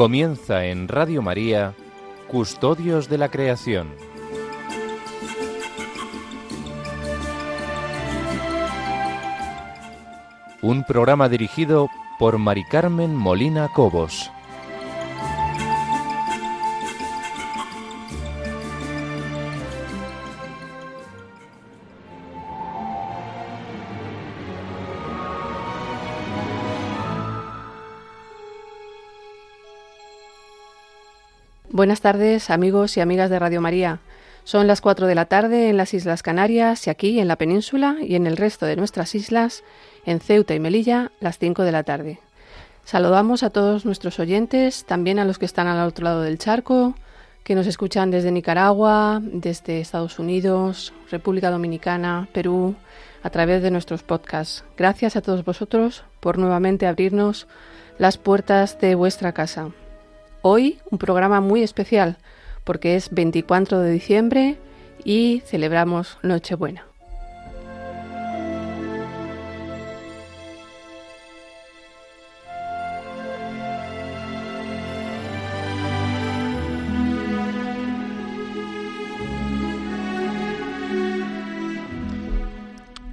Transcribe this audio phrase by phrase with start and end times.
[0.00, 1.74] Comienza en Radio María,
[2.26, 3.94] Custodios de la Creación.
[10.62, 14.32] Un programa dirigido por Mari Carmen Molina Cobos.
[31.80, 34.00] Buenas tardes, amigos y amigas de Radio María.
[34.44, 37.96] Son las 4 de la tarde en las Islas Canarias y aquí en la península
[38.02, 39.64] y en el resto de nuestras islas,
[40.04, 42.20] en Ceuta y Melilla, las 5 de la tarde.
[42.84, 46.96] Saludamos a todos nuestros oyentes, también a los que están al otro lado del charco,
[47.44, 52.74] que nos escuchan desde Nicaragua, desde Estados Unidos, República Dominicana, Perú,
[53.22, 54.64] a través de nuestros podcasts.
[54.76, 57.48] Gracias a todos vosotros por nuevamente abrirnos
[57.96, 59.70] las puertas de vuestra casa.
[60.42, 62.16] Hoy un programa muy especial
[62.64, 64.56] porque es 24 de diciembre
[65.04, 66.86] y celebramos Nochebuena.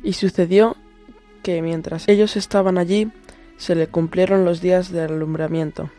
[0.02, 0.78] Y sucedió
[1.44, 3.12] que mientras ellos estaban allí,
[3.58, 5.90] se le cumplieron los días del alumbramiento,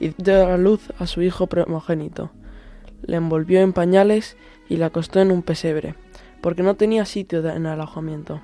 [0.00, 2.30] y dio a luz a su hijo primogénito.
[3.02, 4.36] Le envolvió en pañales
[4.68, 5.94] y le acostó en un pesebre,
[6.40, 8.40] porque no tenía sitio en alojamiento.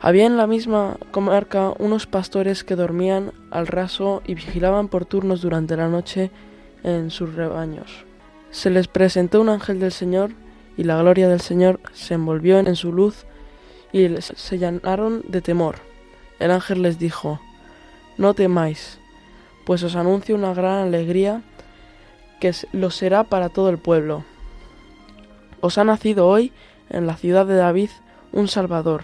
[0.00, 5.42] Había en la misma comarca unos pastores que dormían al raso y vigilaban por turnos
[5.42, 6.30] durante la noche
[6.84, 8.04] en sus rebaños.
[8.50, 10.30] Se les presentó un ángel del Señor
[10.76, 13.26] y la gloria del Señor se envolvió en su luz
[13.92, 15.76] y se llenaron de temor.
[16.38, 17.40] El ángel les dijo,
[18.16, 18.97] No temáis,
[19.68, 21.42] pues os anuncio una gran alegría
[22.40, 24.24] que lo será para todo el pueblo.
[25.60, 26.54] Os ha nacido hoy
[26.88, 27.90] en la ciudad de David
[28.32, 29.02] un Salvador,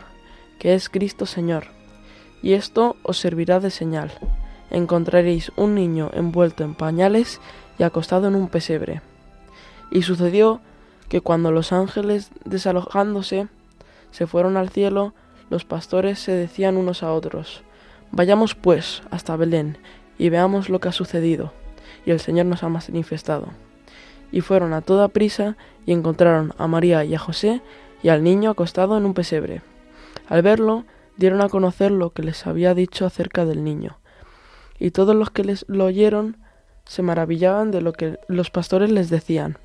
[0.58, 1.66] que es Cristo Señor.
[2.42, 4.10] Y esto os servirá de señal.
[4.70, 7.42] Encontraréis un niño envuelto en pañales
[7.78, 9.02] y acostado en un pesebre.
[9.90, 10.62] Y sucedió
[11.10, 13.48] que cuando los ángeles desalojándose
[14.12, 15.12] se fueron al cielo,
[15.50, 17.62] los pastores se decían unos a otros,
[18.12, 19.76] Vayamos pues hasta Belén
[20.18, 21.52] y veamos lo que ha sucedido,
[22.06, 23.48] y el Señor nos ha manifestado.
[24.32, 27.62] Y fueron a toda prisa y encontraron a María y a José
[28.02, 29.62] y al niño acostado en un pesebre.
[30.28, 30.84] Al verlo,
[31.16, 33.98] dieron a conocer lo que les había dicho acerca del niño.
[34.78, 36.36] Y todos los que les lo oyeron
[36.84, 39.58] se maravillaban de lo que los pastores les decían.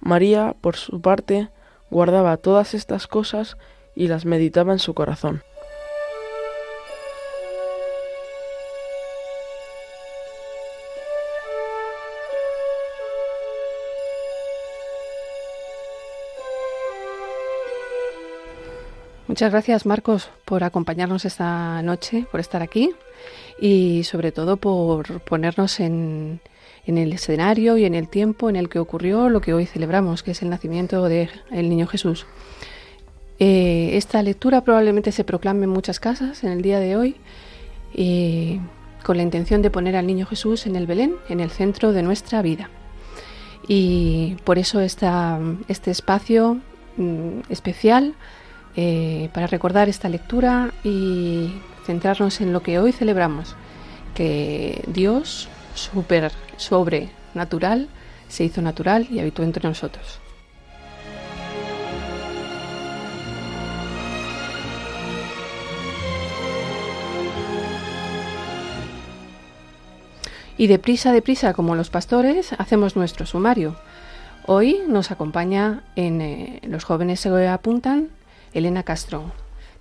[0.00, 1.48] María, por su parte,
[1.90, 3.56] guardaba todas estas cosas
[3.94, 5.42] y las meditaba en su corazón.
[19.32, 22.90] Muchas gracias Marcos por acompañarnos esta noche, por estar aquí
[23.58, 26.42] y sobre todo por ponernos en,
[26.84, 30.32] el escenario y en el tiempo en el que ocurrió lo que hoy celebramos, que
[30.32, 32.26] es el nacimiento del niño Jesús.
[33.38, 37.16] Eh, esta lectura probablemente se proclame en muchas casas en el día de hoy
[37.94, 38.60] eh,
[39.02, 42.02] con la intención de poner al niño Jesús en el Belén, en el centro de
[42.02, 42.68] nuestra vida.
[43.66, 46.58] Y por eso esta, este espacio
[46.98, 48.14] mm, especial
[48.76, 51.52] eh, para recordar esta lectura y
[51.84, 53.54] centrarnos en lo que hoy celebramos,
[54.14, 57.88] que Dios, super sobrenatural,
[58.28, 60.20] se hizo natural y habitó entre nosotros.
[70.56, 73.76] Y deprisa, deprisa, como los pastores, hacemos nuestro sumario.
[74.46, 78.08] Hoy nos acompaña en eh, Los jóvenes se apuntan
[78.54, 79.32] Elena Castro.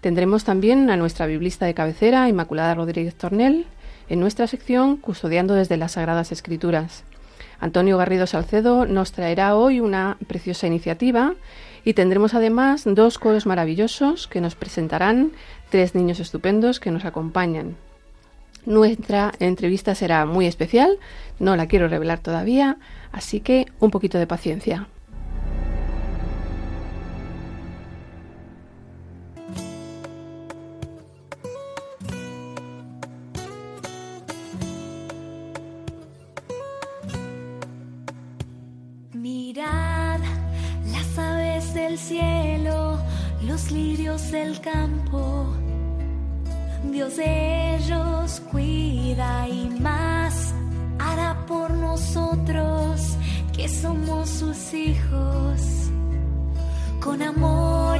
[0.01, 3.65] Tendremos también a nuestra biblista de cabecera, Inmaculada Rodríguez Tornel,
[4.09, 7.03] en nuestra sección Custodiando desde las Sagradas Escrituras.
[7.59, 11.35] Antonio Garrido Salcedo nos traerá hoy una preciosa iniciativa
[11.85, 15.31] y tendremos además dos coros maravillosos que nos presentarán
[15.69, 17.77] tres niños estupendos que nos acompañan.
[18.65, 20.99] Nuestra entrevista será muy especial,
[21.39, 22.77] no la quiero revelar todavía,
[23.11, 24.87] así que un poquito de paciencia.
[41.97, 42.99] Cielo,
[43.41, 45.47] los lirios del campo.
[46.91, 50.53] Dios de ellos cuida y más
[50.99, 53.17] hará por nosotros
[53.55, 55.61] que somos sus hijos
[56.99, 57.99] con amor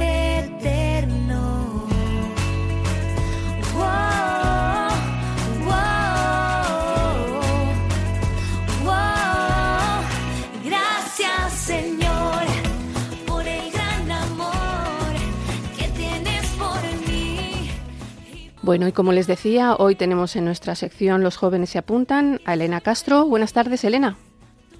[18.62, 22.54] Bueno, y como les decía, hoy tenemos en nuestra sección Los jóvenes se apuntan a
[22.54, 23.26] Elena Castro.
[23.26, 24.16] Buenas tardes, Elena.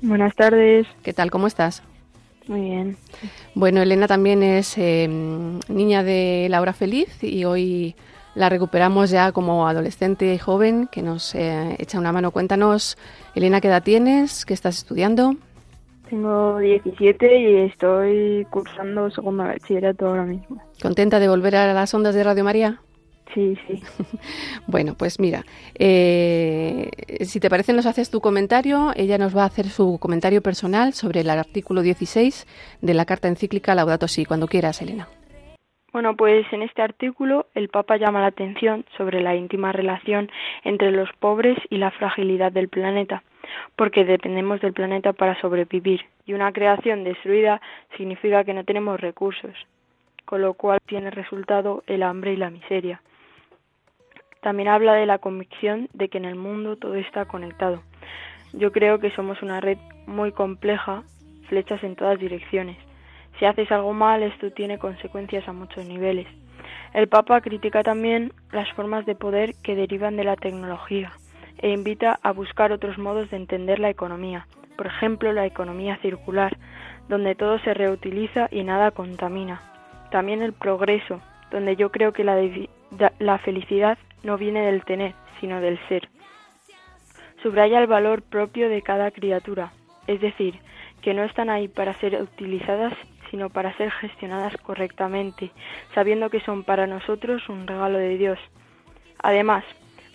[0.01, 0.87] Buenas tardes.
[1.03, 1.33] ¿Qué tal?
[1.33, 1.83] ¿Cómo estás?
[2.47, 2.97] Muy bien.
[3.55, 5.09] Bueno, Elena también es eh,
[5.69, 7.97] niña de Laura Feliz y hoy
[8.37, 12.31] la recuperamos ya como adolescente y joven que nos eh, echa una mano.
[12.31, 12.97] Cuéntanos,
[13.35, 14.45] Elena, ¿qué edad tienes?
[14.45, 15.35] ¿Qué estás estudiando?
[16.09, 20.63] Tengo 17 y estoy cursando segundo bachillerato ahora mismo.
[20.81, 22.81] ¿Contenta de volver a las ondas de Radio María?
[23.35, 23.83] Sí, sí.
[24.67, 25.45] Bueno, pues mira,
[25.79, 26.91] eh,
[27.21, 28.93] si te parece nos haces tu comentario.
[28.97, 32.47] Ella nos va a hacer su comentario personal sobre el artículo 16
[32.81, 34.25] de la carta encíclica Laudato Si.
[34.25, 35.09] Cuando quieras, Elena.
[35.93, 40.31] Bueno, pues en este artículo el Papa llama la atención sobre la íntima relación
[40.65, 43.23] entre los pobres y la fragilidad del planeta,
[43.77, 47.61] porque dependemos del planeta para sobrevivir, y una creación destruida
[47.99, 49.55] significa que no tenemos recursos,
[50.25, 53.03] con lo cual tiene resultado el hambre y la miseria.
[54.43, 57.81] También habla de la convicción de que en el mundo todo está conectado.
[58.53, 61.05] Yo creo que somos una red muy compleja,
[61.49, 62.77] flechas en todas direcciones.
[63.39, 66.27] Si haces algo mal, esto tiene consecuencias a muchos niveles.
[66.93, 71.13] El Papa critica también las formas de poder que derivan de la tecnología
[71.59, 76.57] e invita a buscar otros modos de entender la economía, por ejemplo la economía circular,
[77.09, 79.63] donde todo se reutiliza y nada contamina.
[80.11, 81.21] También el progreso,
[81.53, 82.43] donde yo creo que la,
[83.21, 86.09] la felicidad no viene del tener, sino del ser.
[87.43, 89.73] Subraya el valor propio de cada criatura,
[90.07, 90.61] es decir,
[91.01, 92.95] que no están ahí para ser utilizadas,
[93.31, 95.51] sino para ser gestionadas correctamente,
[95.95, 98.39] sabiendo que son para nosotros un regalo de Dios.
[99.19, 99.65] Además,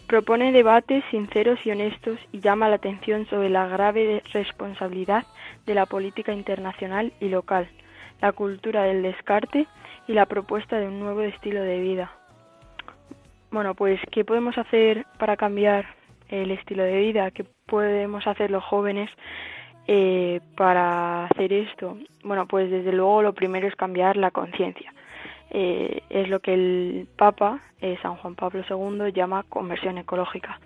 [0.07, 5.25] propone debates sinceros y honestos y llama la atención sobre la grave responsabilidad
[5.65, 7.67] de la política internacional y local,
[8.21, 9.67] la cultura del descarte
[10.07, 12.11] y la propuesta de un nuevo estilo de vida.
[13.49, 15.85] Bueno, pues, ¿qué podemos hacer para cambiar
[16.27, 17.31] el estilo de vida?
[17.31, 19.09] ¿Qué podemos hacer los jóvenes
[19.87, 21.97] eh, para hacer esto?
[22.23, 24.93] Bueno, pues desde luego lo primero es cambiar la conciencia.
[25.49, 30.59] Eh, es lo que el Papa, eh, San Juan Pablo II, llama conversión ecológica.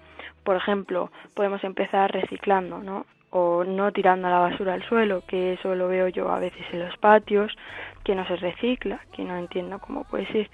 [0.43, 3.05] Por ejemplo, podemos empezar reciclando, ¿no?
[3.29, 6.79] O no tirando la basura al suelo, que eso lo veo yo a veces en
[6.79, 7.55] los patios,
[8.03, 10.49] que no se recicla, que no entiendo cómo puede ser.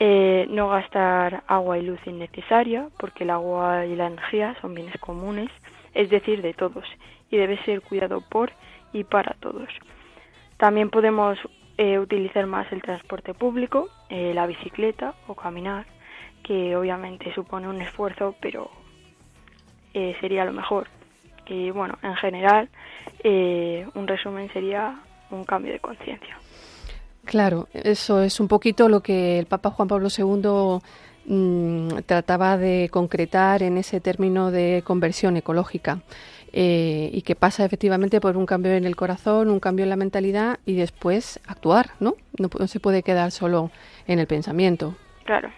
[0.00, 4.96] Eh, no gastar agua y luz innecesaria, porque el agua y la energía son bienes
[5.00, 5.50] comunes,
[5.92, 6.84] es decir, de todos,
[7.30, 8.52] y debe ser cuidado por
[8.92, 9.68] y para todos.
[10.56, 11.36] También podemos
[11.78, 15.86] eh, utilizar más el transporte público, eh, la bicicleta o caminar,
[16.44, 18.70] que obviamente supone un esfuerzo, pero
[20.20, 20.86] sería lo mejor.
[21.46, 22.68] Y bueno, en general,
[23.24, 26.38] un resumen sería un cambio de conciencia.
[27.28, 30.80] Claro, eso es un poquito lo que el Papa Juan Pablo II
[31.26, 36.00] mmm, trataba de concretar en ese término de conversión ecológica.
[36.54, 39.96] Eh, y que pasa efectivamente por un cambio en el corazón, un cambio en la
[39.96, 42.14] mentalidad y después actuar, ¿no?
[42.38, 43.70] No, no se puede quedar solo
[44.06, 44.96] en el pensamiento.
[45.26, 45.50] Claro.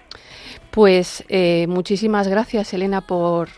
[0.72, 3.48] Pues eh, muchísimas gracias, Elena, por,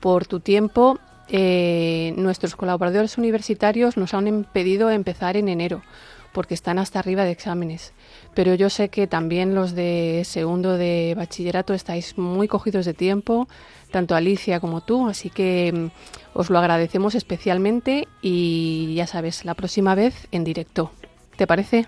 [0.00, 0.98] por tu tiempo.
[1.28, 5.82] Eh, nuestros colaboradores universitarios nos han impedido empezar en enero
[6.32, 7.92] porque están hasta arriba de exámenes.
[8.34, 13.48] Pero yo sé que también los de segundo de bachillerato estáis muy cogidos de tiempo,
[13.90, 19.54] tanto Alicia como tú, así que mm, os lo agradecemos especialmente y ya sabes, la
[19.54, 20.90] próxima vez en directo.
[21.36, 21.86] ¿Te parece?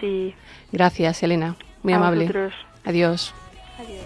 [0.00, 0.34] Sí.
[0.72, 1.56] Gracias, Elena.
[1.82, 2.24] Muy A amable.
[2.24, 2.54] vosotros.
[2.84, 3.34] Adiós.
[3.78, 4.00] Adiós.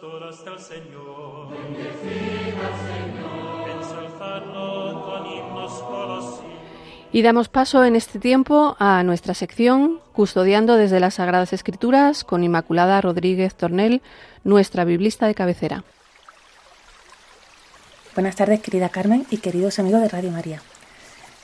[0.00, 0.12] por
[0.72, 0.91] el
[7.14, 12.42] Y damos paso en este tiempo a nuestra sección Custodiando desde las Sagradas Escrituras con
[12.42, 14.00] Inmaculada Rodríguez Tornel,
[14.44, 15.84] nuestra biblista de cabecera.
[18.14, 20.62] Buenas tardes, querida Carmen y queridos amigos de Radio María.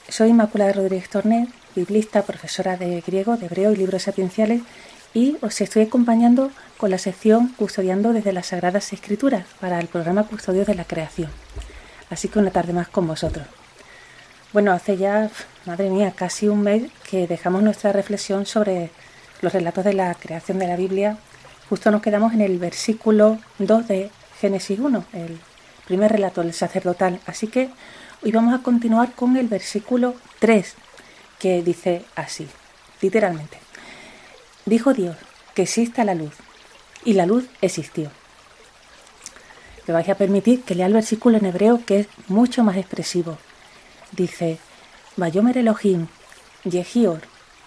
[0.09, 4.63] Soy Inmaculada Rodríguez Tornel, biblista, profesora de griego, de hebreo y libros sapienciales,
[5.13, 10.25] y os estoy acompañando con la sección Custodiando desde las Sagradas Escrituras para el programa
[10.25, 11.31] Custodios de la Creación.
[12.09, 13.47] Así que una tarde más con vosotros.
[14.53, 15.31] Bueno, hace ya,
[15.67, 18.91] madre mía, casi un mes que dejamos nuestra reflexión sobre
[19.43, 21.19] los relatos de la creación de la Biblia
[21.69, 25.39] Justo nos quedamos en el versículo 2 de Génesis 1, el
[25.87, 27.21] primer relato, el sacerdotal.
[27.27, 27.69] Así que
[28.23, 30.75] hoy vamos a continuar con el versículo 3,
[31.39, 32.49] que dice así,
[33.03, 33.59] literalmente.
[34.65, 35.15] Dijo Dios
[35.55, 36.33] que exista la luz,
[37.05, 38.11] y la luz existió.
[39.87, 43.37] Me vais a permitir que lea el versículo en hebreo que es mucho más expresivo.
[44.13, 44.59] Dice,
[45.17, 46.07] Vayomer Elohim,
[46.65, 47.21] Yehior,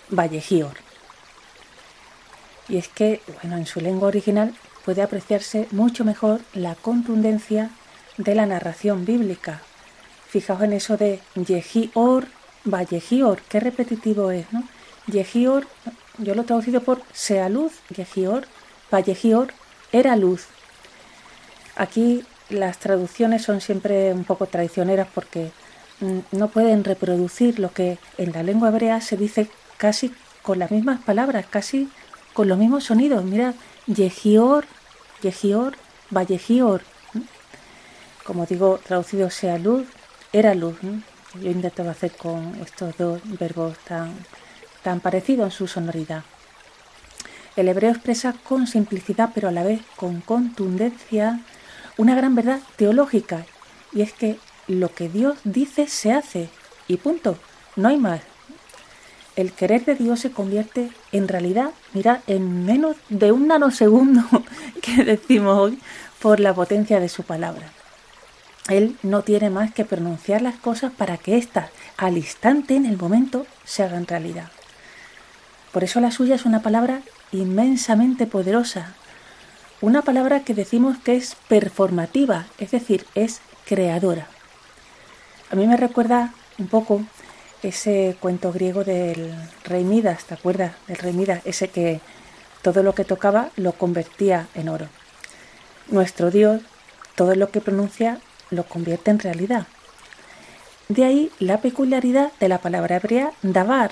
[0.09, 0.73] Vallehior.
[2.67, 4.53] Y es que, bueno, en su lengua original
[4.85, 7.69] puede apreciarse mucho mejor la contundencia
[8.17, 9.61] de la narración bíblica.
[10.27, 12.27] Fijaos en eso de Yehior,
[12.63, 14.63] Vallehior, qué repetitivo es, ¿no?
[15.07, 15.67] Yehior,
[16.17, 18.47] yo lo he traducido por sea luz, Yehior,
[18.91, 19.53] Vallehior,
[19.91, 20.45] era luz.
[21.75, 25.51] Aquí las traducciones son siempre un poco traicioneras porque
[26.31, 31.01] no pueden reproducir lo que en la lengua hebrea se dice casi con las mismas
[31.01, 31.89] palabras, casi
[32.33, 33.23] con los mismos sonidos.
[33.23, 33.53] Mira,
[33.87, 34.65] Yehior,
[35.21, 35.75] Yehior,
[36.09, 36.81] Vallehior.
[38.23, 39.87] Como digo, traducido sea luz,
[40.33, 40.77] era luz.
[41.41, 44.13] Yo intentaba hacer con estos dos verbos tan,
[44.83, 46.23] tan parecidos en su sonoridad.
[47.55, 51.41] El hebreo expresa con simplicidad, pero a la vez con contundencia,
[51.97, 53.45] una gran verdad teológica,
[53.93, 54.39] y es que
[54.79, 56.49] lo que Dios dice se hace,
[56.87, 57.37] y punto,
[57.75, 58.21] no hay más.
[59.35, 64.23] El querer de Dios se convierte en realidad, mira, en menos de un nanosegundo
[64.81, 65.79] que decimos hoy
[66.21, 67.71] por la potencia de su palabra.
[68.67, 72.97] Él no tiene más que pronunciar las cosas para que éstas, al instante, en el
[72.97, 74.51] momento, se hagan realidad.
[75.71, 77.01] Por eso la suya es una palabra
[77.31, 78.93] inmensamente poderosa,
[79.79, 84.27] una palabra que decimos que es performativa, es decir, es creadora.
[85.51, 87.01] A mí me recuerda un poco
[87.61, 90.71] ese cuento griego del rey Midas, ¿te acuerdas?
[90.87, 91.99] Del rey Midas, ese que
[92.61, 94.87] todo lo que tocaba lo convertía en oro.
[95.89, 96.61] Nuestro Dios,
[97.15, 99.67] todo lo que pronuncia lo convierte en realidad.
[100.87, 103.91] De ahí la peculiaridad de la palabra hebrea davar.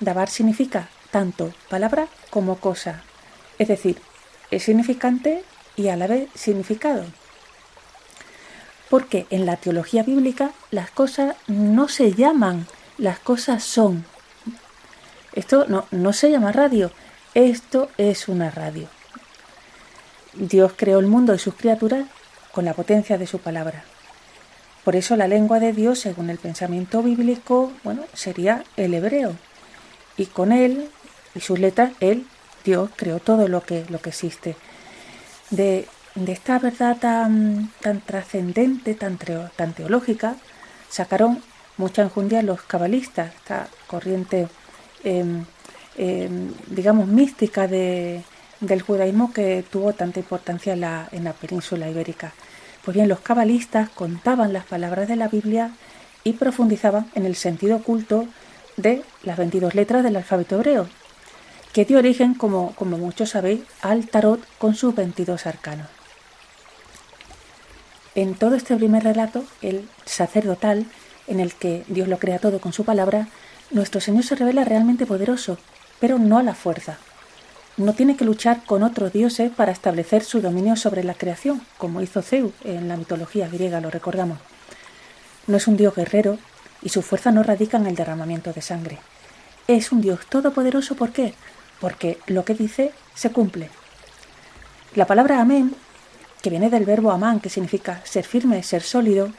[0.00, 3.02] Davar significa tanto palabra como cosa,
[3.58, 4.00] es decir,
[4.50, 5.44] es significante
[5.76, 7.04] y a la vez significado.
[8.92, 12.66] Porque en la teología bíblica las cosas no se llaman,
[12.98, 14.04] las cosas son.
[15.32, 16.90] Esto no, no se llama radio,
[17.32, 18.88] esto es una radio.
[20.34, 22.04] Dios creó el mundo y sus criaturas
[22.52, 23.82] con la potencia de su palabra.
[24.84, 29.36] Por eso la lengua de Dios, según el pensamiento bíblico, bueno, sería el hebreo.
[30.18, 30.90] Y con él
[31.34, 32.26] y sus letras, él,
[32.62, 34.54] Dios, creó todo lo que, lo que existe.
[35.48, 39.16] De, de esta verdad tan, tan trascendente, tan,
[39.74, 40.36] teológica,
[40.88, 41.42] sacaron
[41.78, 44.48] mucha enjundia los cabalistas, esta corriente,
[45.04, 45.44] em,
[45.96, 48.22] em, digamos, mística de,
[48.60, 52.32] del judaísmo que tuvo tanta importancia en la, en la península ibérica.
[52.84, 55.72] Pues bien, los cabalistas contaban las palabras de la Biblia
[56.24, 58.26] y profundizaban en el sentido oculto
[58.76, 60.88] de las 22 letras del alfabeto hebreo,
[61.72, 66.01] que dio origen, como, como muchos sabéis, al tarot con sus 22 arcanos.
[68.14, 70.86] En todo este primer relato, el sacerdotal,
[71.26, 73.28] en el que Dios lo crea todo con su palabra,
[73.70, 75.56] nuestro Señor se revela realmente poderoso,
[75.98, 76.98] pero no a la fuerza.
[77.78, 82.02] No tiene que luchar con otros dioses para establecer su dominio sobre la creación, como
[82.02, 84.38] hizo Zeus en la mitología griega, lo recordamos.
[85.46, 86.36] No es un dios guerrero
[86.82, 88.98] y su fuerza no radica en el derramamiento de sangre.
[89.68, 91.32] Es un dios todopoderoso, ¿por qué?
[91.80, 93.70] Porque lo que dice se cumple.
[94.94, 95.74] La palabra amén,
[96.42, 99.30] que viene del verbo amán, que significa ser firme, ser sólido,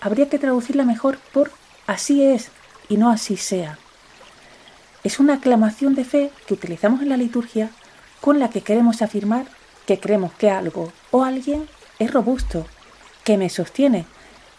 [0.00, 1.52] habría que traducirla mejor por
[1.86, 2.50] así es
[2.88, 3.78] y no así sea.
[5.04, 7.70] Es una aclamación de fe que utilizamos en la liturgia
[8.20, 9.46] con la que queremos afirmar
[9.86, 12.66] que creemos que algo o alguien es robusto,
[13.22, 14.06] que me sostiene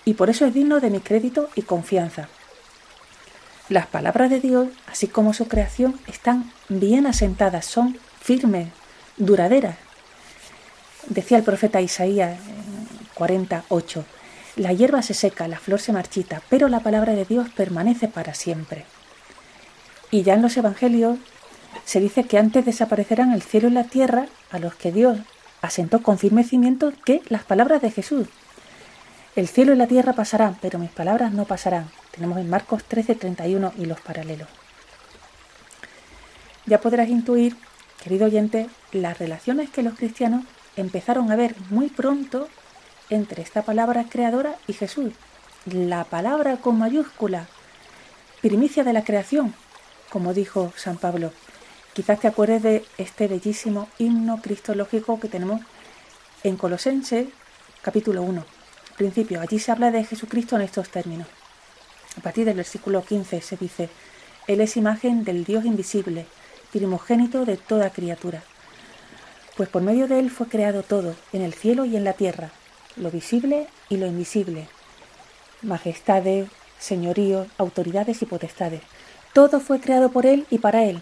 [0.05, 2.29] y por eso es digno de mi crédito y confianza.
[3.69, 8.69] Las palabras de Dios, así como su creación, están bien asentadas, son firmes,
[9.17, 9.75] duraderas.
[11.09, 14.05] Decía el profeta Isaías en 48,
[14.57, 18.33] la hierba se seca, la flor se marchita, pero la palabra de Dios permanece para
[18.33, 18.85] siempre.
[20.11, 21.17] Y ya en los evangelios
[21.85, 25.19] se dice que antes desaparecerán el cielo y la tierra a los que Dios
[25.61, 28.27] asentó con firme cimiento que las palabras de Jesús.
[29.35, 31.89] El cielo y la tierra pasarán, pero mis palabras no pasarán.
[32.11, 34.49] Tenemos en Marcos 13, 31 y los paralelos.
[36.65, 37.55] Ya podrás intuir,
[38.03, 40.43] querido oyente, las relaciones que los cristianos
[40.77, 42.47] empezaron a ver muy pronto
[43.09, 45.13] entre esta palabra creadora y Jesús.
[45.65, 47.47] La palabra con mayúscula,
[48.41, 49.53] primicia de la creación,
[50.09, 51.33] como dijo San Pablo,
[51.93, 55.61] quizás te acuerdes de este bellísimo himno cristológico que tenemos
[56.43, 57.27] en Colosenses
[57.81, 58.45] capítulo 1.
[58.97, 61.27] Principio, allí se habla de Jesucristo en estos términos.
[62.17, 63.89] A partir del versículo 15 se dice,
[64.47, 66.25] Él es imagen del Dios invisible,
[66.71, 68.43] primogénito de toda criatura.
[69.57, 72.51] Pues por medio de Él fue creado todo, en el cielo y en la tierra,
[72.95, 74.67] lo visible y lo invisible,
[75.63, 76.47] majestades,
[76.77, 78.83] señoríos, autoridades y potestades.
[79.33, 81.01] Todo fue creado por Él y para Él.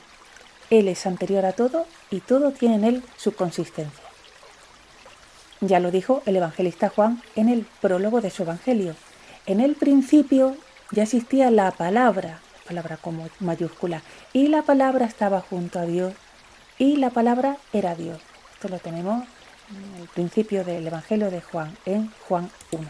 [0.70, 4.06] Él es anterior a todo y todo tiene en Él su consistencia.
[5.60, 8.96] Ya lo dijo el evangelista Juan en el prólogo de su evangelio.
[9.48, 10.56] En el principio
[10.92, 16.14] ya existía la palabra, palabra como mayúscula, y la palabra estaba junto a Dios,
[16.78, 18.22] y la palabra era Dios.
[18.56, 19.26] Esto lo tenemos
[19.70, 22.90] en el principio del evangelio de Juan, en Juan 1.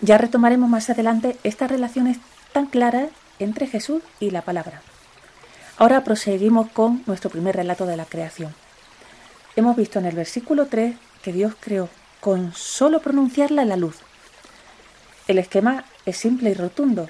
[0.00, 2.18] Ya retomaremos más adelante estas relaciones
[2.52, 3.08] tan claras
[3.40, 4.80] entre Jesús y la palabra.
[5.76, 8.54] Ahora proseguimos con nuestro primer relato de la creación.
[9.56, 11.88] Hemos visto en el versículo 3 que Dios creó
[12.20, 13.96] con solo pronunciarla la luz.
[15.26, 17.08] El esquema es simple y rotundo.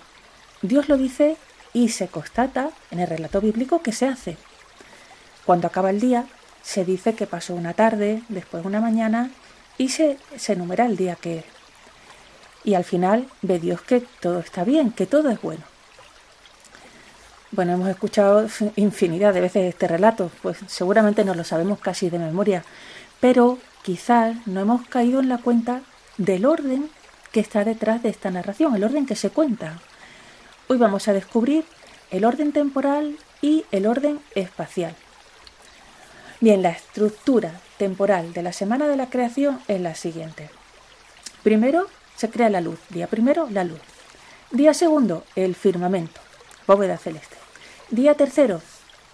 [0.62, 1.36] Dios lo dice
[1.74, 4.38] y se constata en el relato bíblico que se hace.
[5.44, 6.26] Cuando acaba el día,
[6.66, 9.30] se dice que pasó una tarde, después una mañana
[9.78, 11.44] y se, se enumera el día que es.
[12.64, 15.62] Y al final ve Dios que todo está bien, que todo es bueno.
[17.52, 22.18] Bueno, hemos escuchado infinidad de veces este relato, pues seguramente no lo sabemos casi de
[22.18, 22.64] memoria,
[23.20, 25.82] pero quizás no hemos caído en la cuenta
[26.18, 26.90] del orden
[27.30, 29.78] que está detrás de esta narración, el orden que se cuenta.
[30.66, 31.64] Hoy vamos a descubrir
[32.10, 34.96] el orden temporal y el orden espacial.
[36.40, 40.50] Bien, la estructura temporal de la semana de la creación es la siguiente.
[41.42, 43.80] Primero se crea la luz, día primero la luz.
[44.50, 46.20] Día segundo, el firmamento,
[46.66, 47.36] bóveda celeste.
[47.90, 48.60] Día tercero,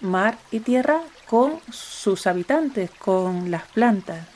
[0.01, 4.27] mar y tierra con sus habitantes, con las plantas.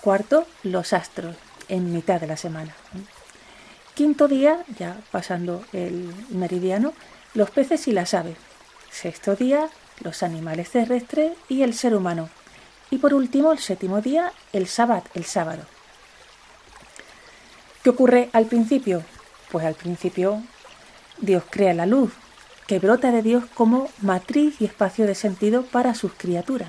[0.00, 1.34] Cuarto, los astros,
[1.68, 2.74] en mitad de la semana.
[3.94, 6.92] Quinto día, ya pasando el meridiano,
[7.34, 8.36] los peces y las aves.
[8.90, 9.68] Sexto día,
[10.00, 12.28] los animales terrestres y el ser humano.
[12.90, 15.62] Y por último, el séptimo día, el sábado, el sábado.
[17.82, 19.02] ¿Qué ocurre al principio?
[19.50, 20.42] Pues al principio
[21.18, 22.12] Dios crea la luz,
[22.66, 26.68] que brota de Dios como matriz y espacio de sentido para sus criaturas.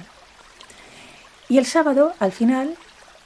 [1.50, 2.76] Y el sábado, al final,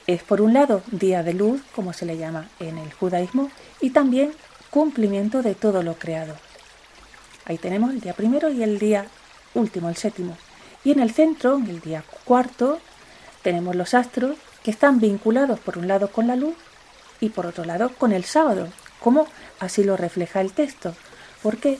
[0.06, 3.90] es por un lado día de luz, como se le llama en el judaísmo, y
[3.90, 4.32] también
[4.70, 6.34] cumplimiento de todo lo creado.
[7.44, 9.06] Ahí tenemos el día primero y el día
[9.54, 10.36] último, el séptimo.
[10.84, 12.80] Y en el centro, en el día cuarto,
[13.42, 16.54] tenemos los astros que están vinculados por un lado con la luz
[17.20, 18.68] y por otro lado con el sábado,
[19.00, 19.26] como
[19.60, 20.94] así lo refleja el texto,
[21.42, 21.78] porque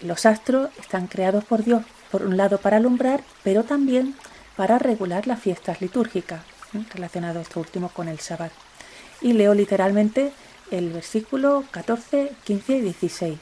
[0.00, 4.14] los astros están creados por Dios, por un lado para alumbrar, pero también
[4.56, 6.40] para regular las fiestas litúrgicas,
[6.74, 6.84] ¿eh?
[6.94, 8.52] relacionado esto último con el sábado.
[9.20, 10.32] Y leo literalmente
[10.70, 13.38] el versículo 14, 15 y 16.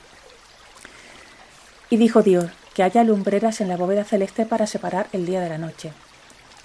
[1.91, 5.49] Y dijo Dios, que haya lumbreras en la bóveda celeste para separar el día de
[5.49, 5.93] la noche,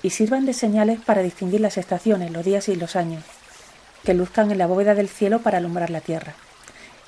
[0.02, 3.24] y sirvan de señales para distinguir las estaciones, los días y los años,
[4.04, 6.34] que luzcan en la bóveda del cielo para alumbrar la tierra.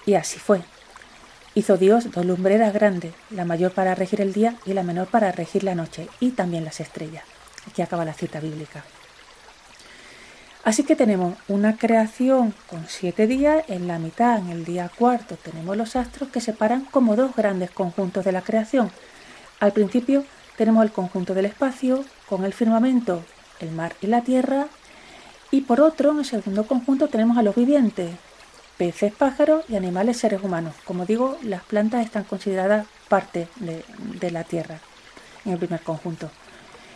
[0.06, 0.62] Y así fue.
[1.56, 5.32] Hizo Dios dos lumbreras grandes, la mayor para regir el día y la menor para
[5.32, 7.24] regir la noche, y también las estrellas.
[7.68, 8.84] Aquí acaba la cita bíblica.
[10.64, 15.36] Así que tenemos una creación con siete días, en la mitad, en el día cuarto,
[15.36, 18.92] tenemos los astros que separan como dos grandes conjuntos de la creación.
[19.60, 20.24] Al principio
[20.58, 23.24] tenemos el conjunto del espacio, con el firmamento,
[23.60, 24.68] el mar y la tierra,
[25.50, 28.12] y por otro, en el segundo conjunto, tenemos a los vivientes,
[28.78, 30.76] peces, pájaros y animales seres humanos.
[30.86, 33.84] Como digo, las plantas están consideradas parte de,
[34.20, 34.80] de la tierra
[35.44, 36.30] en el primer conjunto.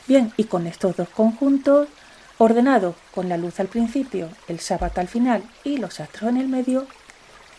[0.08, 1.89] Bien, y con estos dos conjuntos
[2.38, 6.48] ordenado con la luz al principio, el sábado al final y los astros en el
[6.48, 6.88] medio,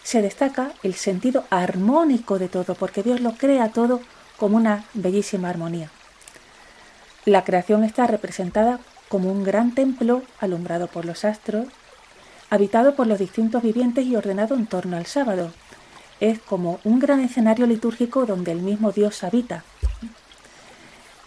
[0.03, 4.01] se destaca el sentido armónico de todo, porque Dios lo crea todo
[4.37, 5.91] como una bellísima armonía.
[7.25, 11.67] La creación está representada como un gran templo alumbrado por los astros,
[12.51, 15.53] habitado por los distintos vivientes y ordenado en torno al sábado.
[16.21, 19.65] Es como un gran escenario litúrgico donde el mismo Dios habita.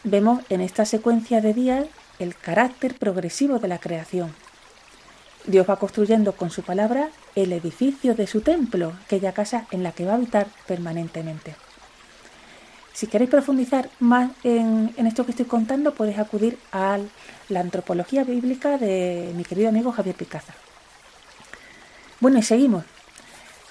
[0.05, 1.85] Vemos en esta secuencia de días
[2.19, 4.33] el carácter progresivo de la creación.
[5.45, 9.93] Dios va construyendo con su palabra el edificio de su templo, aquella casa en la
[9.93, 11.55] que va a habitar permanentemente.
[12.93, 16.99] Si queréis profundizar más en, en esto que estoy contando, podéis acudir a
[17.47, 20.53] la antropología bíblica de mi querido amigo Javier Picaza.
[22.19, 22.83] Bueno, y seguimos.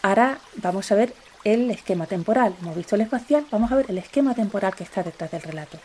[0.00, 1.12] Ahora vamos a ver
[1.44, 2.54] el esquema temporal.
[2.62, 5.78] Hemos visto el espacial, vamos a ver el esquema temporal que está detrás del relato.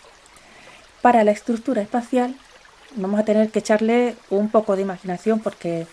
[1.02, 2.36] Para la estructura espacial
[2.96, 5.88] vamos a tener que echarle un poco de imaginación porque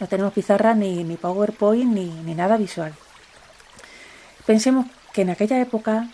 [0.00, 2.94] no tenemos pizarra ni, ni PowerPoint ni, ni nada visual.
[4.44, 6.08] Pensemos que en aquella época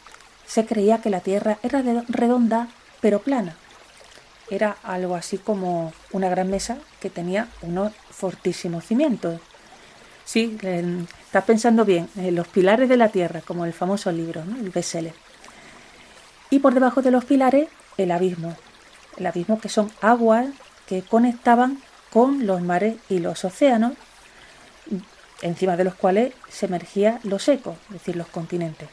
[0.46, 2.68] se creía que la Tierra era redonda
[3.00, 3.56] pero plana.
[4.50, 9.40] Era algo así como una gran mesa que tenía unos fortísimos cimientos.
[10.24, 14.56] Sí, estás pensando bien, en los pilares de la Tierra, como el famoso libro, ¿no?
[14.56, 15.14] el bestseller.
[16.50, 18.56] Y por debajo de los pilares, el abismo.
[19.16, 20.46] El abismo que son aguas
[20.86, 21.78] que conectaban
[22.12, 23.92] con los mares y los océanos,
[25.40, 28.88] encima de los cuales se emergía lo seco, es decir, los continentes.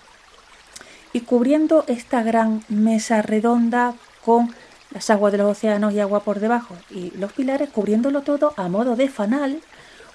[1.14, 4.54] Y cubriendo esta gran mesa redonda con
[4.92, 8.68] las aguas de los océanos y agua por debajo y los pilares, cubriéndolo todo a
[8.68, 9.62] modo de fanal,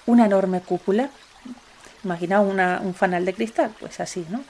[0.05, 1.09] una enorme cúpula.
[2.03, 4.41] Imaginaos una- un fanal de cristal, pues así, ¿no?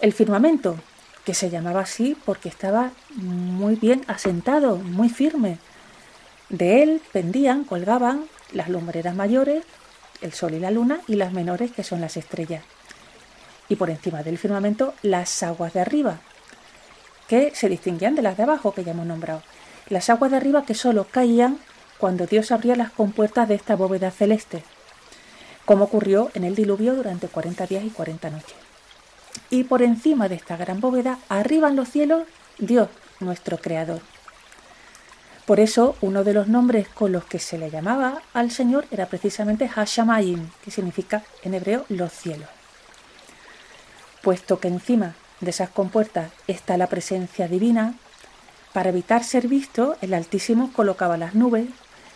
[0.00, 0.76] El firmamento,
[1.24, 5.58] que se llamaba así porque estaba muy bien asentado, muy firme.
[6.50, 9.64] De él pendían, colgaban las lumbreras mayores,
[10.20, 12.62] el sol y la luna, y las menores, que son las estrellas.
[13.68, 16.20] Y por encima del firmamento, las aguas de arriba,
[17.28, 19.42] que se distinguían de las de abajo, que ya hemos nombrado.
[19.88, 21.58] Las aguas de arriba que solo caían
[21.98, 24.62] cuando Dios abría las compuertas de esta bóveda celeste,
[25.64, 28.63] como ocurrió en el diluvio durante 40 días y 40 noches.
[29.50, 32.24] Y por encima de esta gran bóveda, arriba en los cielos,
[32.58, 32.88] Dios,
[33.20, 34.00] nuestro Creador.
[35.46, 39.06] Por eso, uno de los nombres con los que se le llamaba al Señor era
[39.06, 42.48] precisamente Hashamayim, que significa en hebreo los cielos.
[44.22, 47.94] Puesto que encima de esas compuertas está la presencia divina,
[48.72, 51.68] para evitar ser visto, el Altísimo colocaba las nubes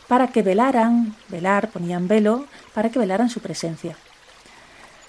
[0.09, 3.97] para que velaran, velar, ponían velo, para que velaran su presencia.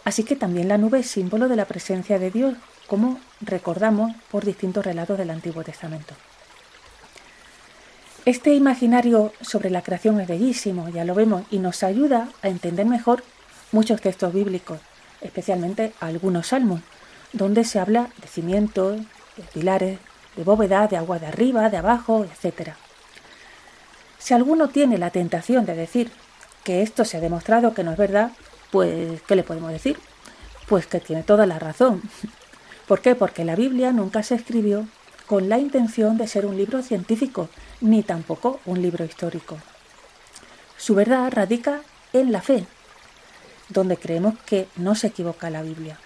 [0.06, 2.56] Así que también la nube es símbolo de la presencia de Dios,
[2.88, 6.16] como recordamos por distintos relatos del Antiguo Testamento.
[8.26, 12.86] Este imaginario sobre la creación es bellísimo, ya lo vemos, y nos ayuda a entender
[12.86, 13.24] mejor
[13.72, 14.80] muchos textos bíblicos,
[15.22, 16.82] especialmente algunos salmos,
[17.34, 18.98] donde se habla de cimientos,
[19.38, 20.00] de pilares,
[20.36, 22.72] de bóveda, de agua de arriba, de abajo, etc.
[24.18, 26.12] Si alguno tiene la tentación de decir
[26.64, 28.32] que esto se ha demostrado que no es verdad,
[28.72, 29.98] pues, ¿qué le podemos decir?
[30.68, 32.02] Pues que tiene toda la razón.
[32.88, 33.16] ¿Por qué?
[33.16, 34.88] Porque la Biblia nunca se escribió
[35.28, 37.50] con la intención de ser un libro científico,
[37.82, 39.58] ni tampoco un libro histórico.
[40.78, 41.82] Su verdad radica
[42.14, 42.66] en la fe,
[43.70, 46.00] donde creemos que no se equivoca la Biblia.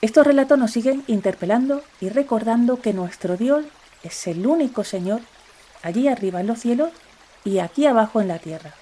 [0.00, 3.64] Estos relatos nos siguen interpelando y recordando que nuestro Dios
[4.02, 5.20] es el único Señor
[5.82, 6.90] allí arriba en los cielos
[7.44, 8.74] y aquí abajo en la tierra.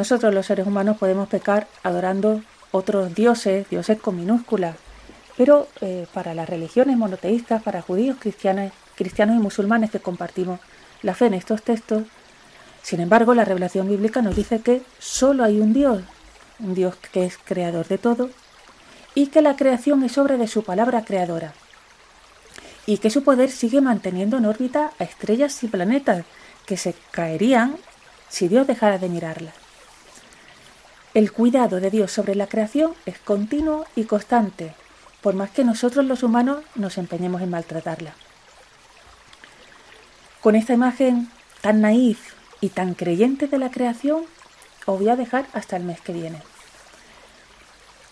[0.00, 4.74] Nosotros los seres humanos podemos pecar adorando otros dioses, dioses con minúsculas,
[5.36, 10.58] pero eh, para las religiones monoteístas, para judíos, cristianos, cristianos y musulmanes que compartimos
[11.02, 12.04] la fe en estos textos,
[12.82, 16.02] sin embargo, la revelación bíblica nos dice que solo hay un Dios,
[16.60, 18.30] un Dios que es creador de todo,
[19.14, 21.52] y que la creación es obra de su palabra creadora,
[22.86, 26.24] y que su poder sigue manteniendo en órbita a estrellas y planetas
[26.64, 27.76] que se caerían
[28.30, 29.59] si Dios dejara de mirarlas.
[31.12, 34.74] El cuidado de Dios sobre la creación es continuo y constante,
[35.20, 38.14] por más que nosotros los humanos nos empeñemos en maltratarla.
[40.40, 41.28] Con esta imagen
[41.62, 44.22] tan naif y tan creyente de la creación,
[44.86, 46.42] os voy a dejar hasta el mes que viene.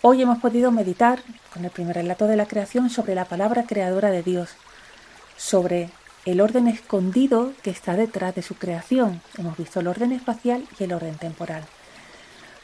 [0.01, 4.11] Hoy hemos podido meditar con el primer relato de la creación sobre la palabra creadora
[4.11, 4.49] de Dios,
[5.37, 5.89] sobre
[6.25, 9.21] el orden escondido que está detrás de su creación.
[9.37, 11.63] Hemos visto el orden espacial y el orden temporal.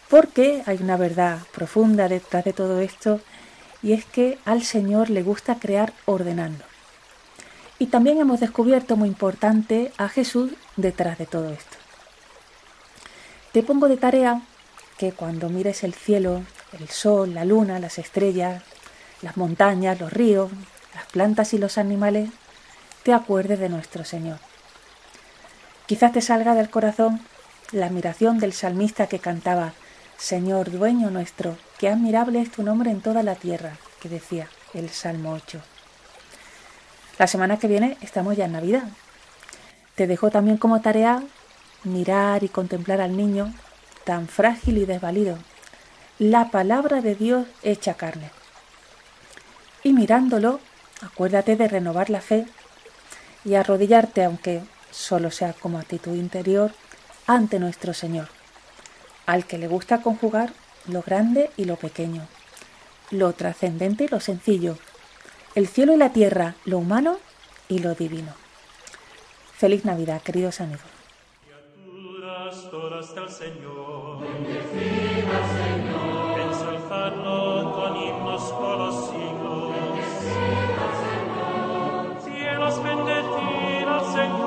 [0.10, 3.20] Porque hay una verdad profunda detrás de todo esto
[3.82, 6.63] y es que al Señor le gusta crear ordenando.
[7.78, 11.78] Y también hemos descubierto muy importante a Jesús detrás de todo esto.
[13.52, 14.41] Te pongo de tarea
[14.98, 16.44] que cuando mires el cielo,
[16.80, 18.63] el sol, la luna, las estrellas,
[19.22, 20.52] las montañas, los ríos,
[20.94, 22.30] las plantas y los animales,
[23.04, 24.39] te acuerdes de nuestro Señor.
[25.86, 27.20] Quizás te salga del corazón
[27.72, 29.74] la admiración del salmista que cantaba,
[30.17, 34.89] Señor dueño nuestro, qué admirable es tu nombre en toda la tierra, que decía el
[34.89, 35.62] Salmo 8.
[37.19, 38.84] La semana que viene estamos ya en Navidad.
[39.95, 41.21] Te dejo también como tarea
[41.84, 43.54] mirar y contemplar al niño
[44.04, 45.38] tan frágil y desvalido,
[46.17, 48.32] la palabra de Dios hecha carne.
[49.84, 50.60] Y mirándolo,
[51.01, 52.45] acuérdate de renovar la fe
[53.43, 56.71] y arrodillarte, aunque solo sea como actitud interior,
[57.28, 58.30] ante nuestro Señor,
[59.26, 60.54] al que le gusta conjugar
[60.88, 62.28] lo grande y lo pequeño,
[63.12, 64.78] lo trascendente y lo sencillo,
[65.56, 67.18] el cielo y la tierra, lo humano
[67.70, 68.34] y lo divino.
[69.58, 70.96] Feliz Navidad, queridos amigos.
[72.72, 74.20] Todas del Señor.
[74.22, 76.40] Bendecid al Señor.
[76.40, 79.72] Ensalzadlo con himnos por los siglos.
[79.76, 82.22] Bendecid al Señor.
[82.24, 84.45] Cielos, bendecid al Señor.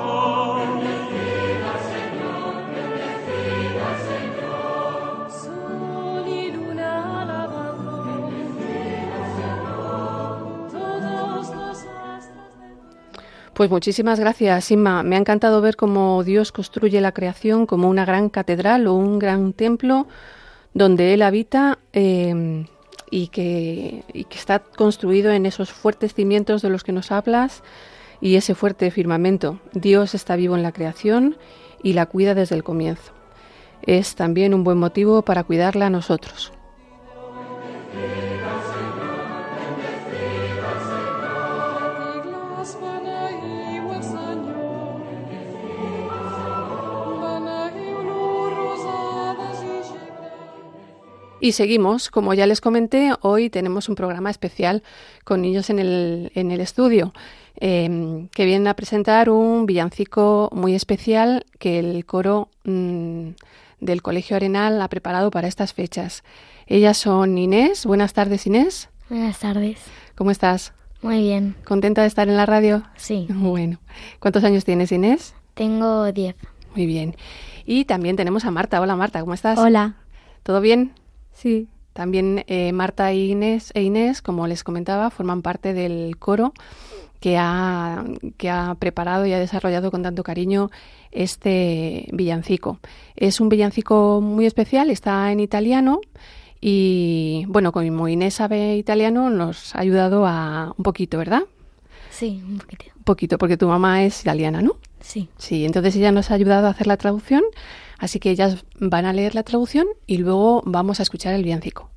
[13.59, 15.03] Pues muchísimas gracias, Inma.
[15.03, 19.19] Me ha encantado ver cómo Dios construye la creación como una gran catedral o un
[19.19, 20.07] gran templo
[20.73, 22.55] donde Él habita que,
[23.11, 27.61] y que está construido en esos fuertes cimientos de los que nos hablas
[28.21, 29.59] y ese fuerte firmamento.
[29.73, 31.35] Dios está vivo en la creación
[31.83, 33.11] y la cuida desde el comienzo.
[33.81, 36.53] Es también un buen motivo para cuidarla a nosotros.
[51.49, 54.83] Y seguimos, como ya les comenté, hoy tenemos un programa especial
[55.23, 57.11] con niños en el, en el estudio,
[57.59, 63.29] eh, que vienen a presentar un villancico muy especial que el coro mm,
[63.79, 66.23] del Colegio Arenal ha preparado para estas fechas.
[66.67, 67.87] Ellas son Inés.
[67.87, 68.89] Buenas tardes, Inés.
[69.09, 69.79] Buenas tardes.
[70.13, 70.73] ¿Cómo estás?
[71.01, 71.55] Muy bien.
[71.65, 72.83] ¿Contenta de estar en la radio?
[72.95, 73.25] Sí.
[73.33, 73.79] Bueno.
[74.19, 75.33] ¿Cuántos años tienes, Inés?
[75.55, 76.35] Tengo 10.
[76.75, 77.15] Muy bien.
[77.65, 78.79] Y también tenemos a Marta.
[78.81, 79.57] Hola, Marta, ¿cómo estás?
[79.57, 79.95] Hola.
[80.43, 80.93] ¿Todo bien?
[81.41, 81.67] Sí.
[81.93, 86.53] También eh, Marta e Inés, e Inés, como les comentaba, forman parte del coro
[87.19, 88.05] que ha,
[88.37, 90.69] que ha preparado y ha desarrollado con tanto cariño
[91.11, 92.79] este villancico.
[93.15, 96.01] Es un villancico muy especial, está en italiano
[96.61, 101.43] y, bueno, como Inés sabe italiano, nos ha ayudado a un poquito, ¿verdad?
[102.11, 102.85] Sí, un poquito.
[102.97, 104.77] Un poquito, porque tu mamá es italiana, ¿no?
[104.99, 105.29] Sí.
[105.37, 107.43] Sí, entonces ella nos ha ayudado a hacer la traducción,
[107.99, 111.89] así que ellas van a leer la traducción y luego vamos a escuchar el villancico.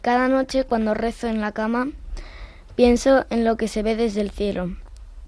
[0.00, 1.88] Cada noche cuando rezo en la cama,
[2.74, 4.74] pienso en lo que se ve desde el cielo.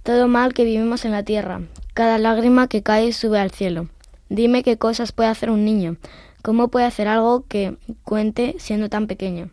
[0.03, 1.61] Todo mal que vivimos en la tierra.
[1.95, 3.89] Cada lágrima que cae sube al cielo.
[4.29, 5.97] Dime qué cosas puede hacer un niño.
[6.43, 9.51] ¿Cómo puede hacer algo que cuente siendo tan pequeño?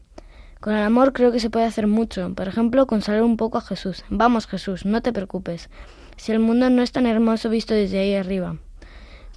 [0.59, 2.33] Con el amor creo que se puede hacer mucho.
[2.33, 4.03] Por ejemplo, consolar un poco a Jesús.
[4.09, 5.69] Vamos, Jesús, no te preocupes.
[6.17, 8.57] Si el mundo no es tan hermoso visto desde ahí arriba.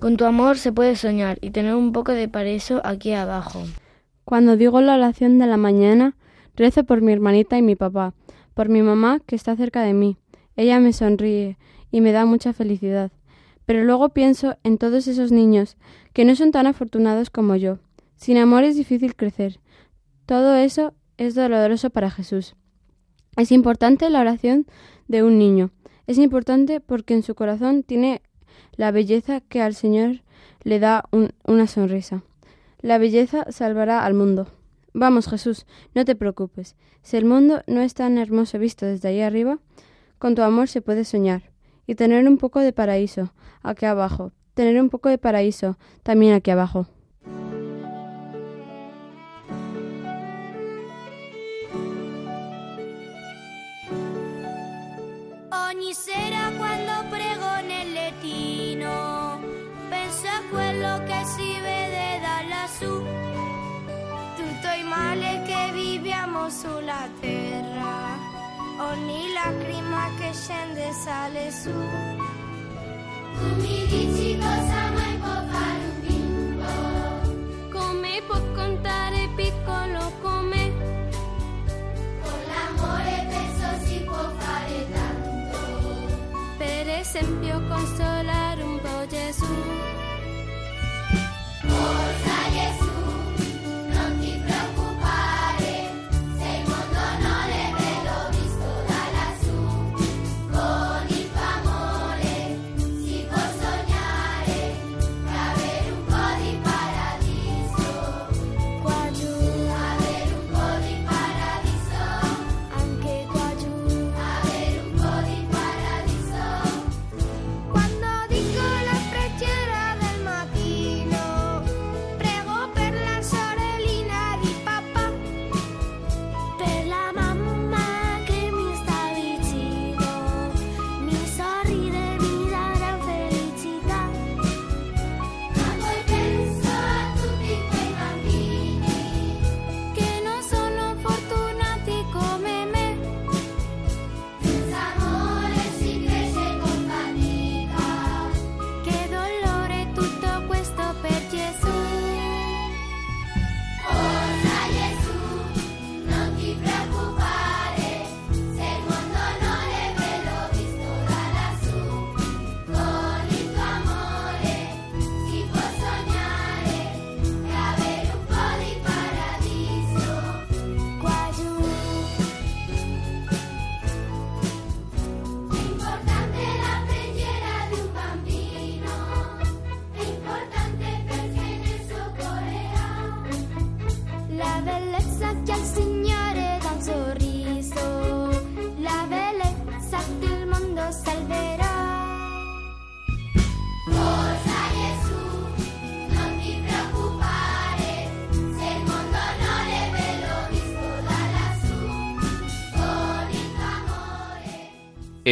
[0.04, 3.62] Con tu amor se puede soñar y tener un poco de paraíso aquí abajo.
[4.26, 6.14] Cuando digo la oración de la mañana,
[6.56, 8.12] rezo por mi hermanita y mi papá,
[8.52, 10.18] por mi mamá que está cerca de mí.
[10.56, 11.56] Ella me sonríe
[11.90, 13.12] y me da mucha felicidad.
[13.64, 15.78] Pero luego pienso en todos esos niños
[16.12, 17.78] que no son tan afortunados como yo.
[18.16, 19.58] Sin amor es difícil crecer.
[20.26, 22.56] Todo eso es doloroso para Jesús.
[23.38, 24.66] Es importante la oración
[25.08, 25.70] de un niño.
[26.06, 28.20] Es importante porque en su corazón tiene
[28.76, 30.22] la belleza que al Señor
[30.62, 32.22] le da un- una sonrisa.
[32.80, 34.48] La belleza salvará al mundo.
[34.92, 36.76] Vamos, Jesús, no te preocupes.
[37.02, 39.58] Si el mundo no es tan hermoso visto desde ahí arriba,
[40.18, 41.50] con tu amor se puede soñar
[41.86, 44.32] y tener un poco de paraíso aquí abajo.
[44.54, 46.86] Tener un poco de paraíso también aquí abajo.
[66.48, 68.18] Sulla terra,
[68.78, 71.70] ogni lacrima che scende sale su.
[73.38, 77.78] Tu mi dici cosa mai può fare un bimbo?
[77.78, 80.72] Come può contare piccolo come?
[82.22, 85.58] Con l'amore penso si può fare tanto.
[86.58, 89.54] Per esempio consolare un po' Gesù.
[91.66, 92.93] Forza Gesù,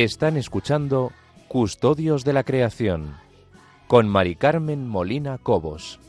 [0.02, 1.12] Están escuchando
[1.46, 3.14] Custodios de la Creación
[3.86, 6.00] con Mari Carmen Molina Cobos.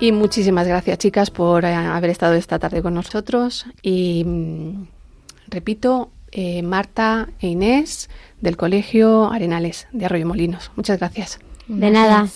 [0.00, 3.66] Y muchísimas gracias, chicas, por eh, haber estado esta tarde con nosotros.
[3.82, 4.88] Y mm,
[5.46, 10.72] repito, eh, Marta e Inés del Colegio Arenales de Arroyo Molinos.
[10.74, 11.38] Muchas gracias.
[11.68, 12.26] De nada.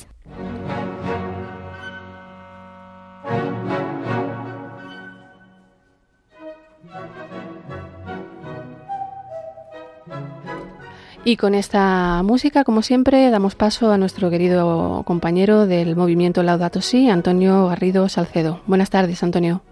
[11.26, 16.82] Y con esta música, como siempre, damos paso a nuestro querido compañero del movimiento Laudato
[16.82, 18.60] Si, Antonio Garrido Salcedo.
[18.66, 19.62] Buenas tardes, Antonio.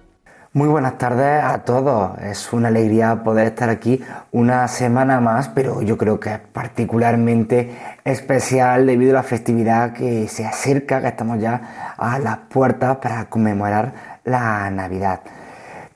[0.55, 2.19] Muy buenas tardes a todos.
[2.21, 7.77] Es una alegría poder estar aquí una semana más, pero yo creo que es particularmente
[8.03, 13.27] especial debido a la festividad que se acerca, que estamos ya a las puertas para
[13.27, 15.21] conmemorar la Navidad.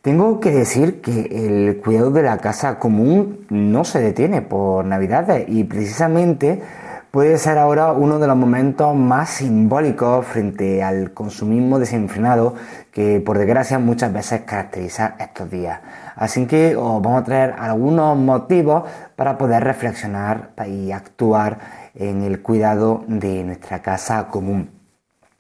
[0.07, 5.47] Tengo que decir que el cuidado de la casa común no se detiene por Navidades
[5.49, 6.63] y precisamente
[7.11, 12.55] puede ser ahora uno de los momentos más simbólicos frente al consumismo desenfrenado
[12.93, 15.81] que por desgracia muchas veces caracteriza estos días.
[16.15, 18.85] Así que os vamos a traer algunos motivos
[19.17, 21.59] para poder reflexionar y actuar
[21.97, 24.71] en el cuidado de nuestra casa común.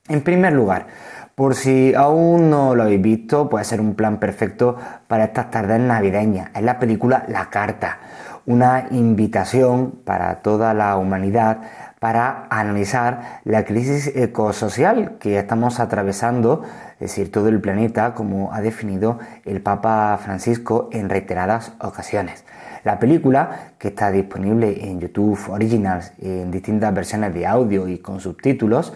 [0.08, 0.86] En primer lugar,
[1.36, 5.78] por si aún no lo habéis visto, puede ser un plan perfecto para estas tardes
[5.78, 6.48] navideñas.
[6.54, 7.98] Es la película La Carta,
[8.46, 11.58] una invitación para toda la humanidad
[12.00, 16.62] para analizar la crisis ecosocial que estamos atravesando,
[16.94, 22.44] es decir, todo el planeta, como ha definido el Papa Francisco en reiteradas ocasiones.
[22.82, 28.20] La película, que está disponible en YouTube Originals en distintas versiones de audio y con
[28.20, 28.94] subtítulos,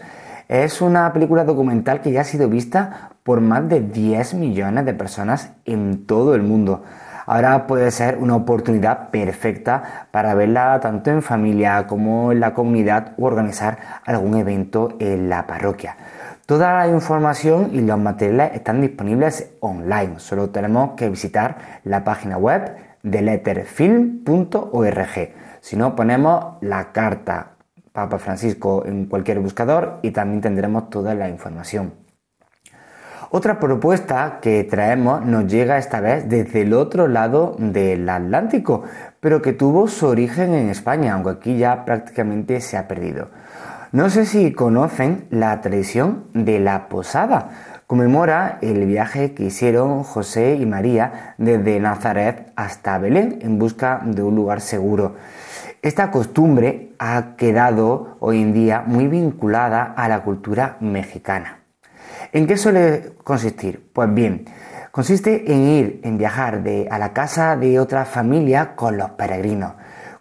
[0.50, 4.94] es una película documental que ya ha sido vista por más de 10 millones de
[4.94, 6.82] personas en todo el mundo.
[7.26, 13.12] Ahora puede ser una oportunidad perfecta para verla tanto en familia como en la comunidad
[13.16, 15.96] o organizar algún evento en la parroquia.
[16.46, 20.18] Toda la información y los materiales están disponibles online.
[20.18, 25.30] Solo tenemos que visitar la página web de letterfilm.org.
[25.60, 27.52] Si no, ponemos la carta
[27.92, 31.92] Papa Francisco en cualquier buscador y también tendremos toda la información.
[33.33, 38.83] Otra propuesta que traemos nos llega esta vez desde el otro lado del Atlántico,
[39.20, 43.29] pero que tuvo su origen en España, aunque aquí ya prácticamente se ha perdido.
[43.92, 47.50] No sé si conocen la tradición de la posada.
[47.87, 54.22] Conmemora el viaje que hicieron José y María desde Nazaret hasta Belén en busca de
[54.24, 55.14] un lugar seguro.
[55.83, 61.61] Esta costumbre ha quedado hoy en día muy vinculada a la cultura mexicana.
[62.31, 63.90] ¿En qué suele consistir?
[63.94, 64.44] Pues bien,
[64.90, 69.73] consiste en ir, en viajar de, a la casa de otra familia con los peregrinos.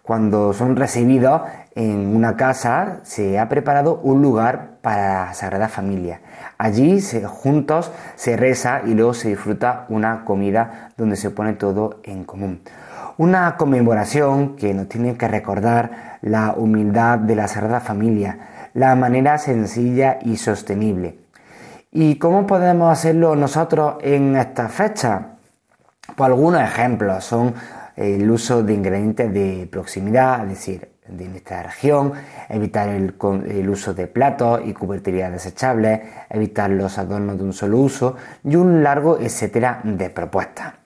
[0.02, 1.42] Cuando son recibidos
[1.74, 6.22] en una casa, se ha preparado un lugar para la Sagrada Familia.
[6.56, 12.24] Allí juntos se reza y luego se disfruta una comida donde se pone todo en
[12.24, 12.62] común.
[13.20, 19.36] Una conmemoración que nos tiene que recordar la humildad de la Sagrada Familia, la manera
[19.36, 21.18] sencilla y sostenible.
[21.92, 25.32] ¿Y cómo podemos hacerlo nosotros en esta fecha?
[26.16, 27.52] Pues algunos ejemplos son
[27.94, 32.14] el uso de ingredientes de proximidad, es decir, de nuestra región,
[32.48, 33.16] evitar el,
[33.50, 36.00] el, uso de platos y cuberterías desechables,
[36.30, 40.79] evitar los adornos de un solo uso y un largo etcétera de propuestas.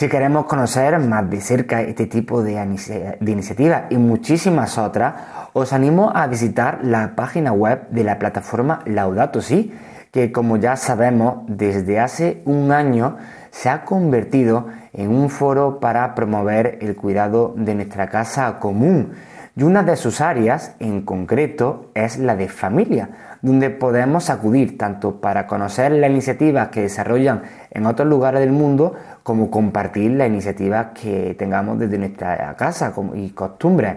[0.00, 2.52] Si queremos conocer más de cerca este tipo de,
[3.20, 5.12] iniciativas y muchísimas otras,
[5.52, 9.74] os animo a visitar la página web de la plataforma Laudato Si,
[10.10, 13.18] que como ya sabemos desde hace un año
[13.50, 19.12] se ha convertido en un foro para promover el cuidado de nuestra casa común.
[19.54, 25.20] Y una de sus áreas en concreto es la de familia, donde podemos acudir tanto
[25.20, 28.94] para conocer las iniciativas que desarrollan en otros lugares del mundo
[29.30, 33.94] como compartir las iniciativas que tengamos desde nuestra casa y costumbres.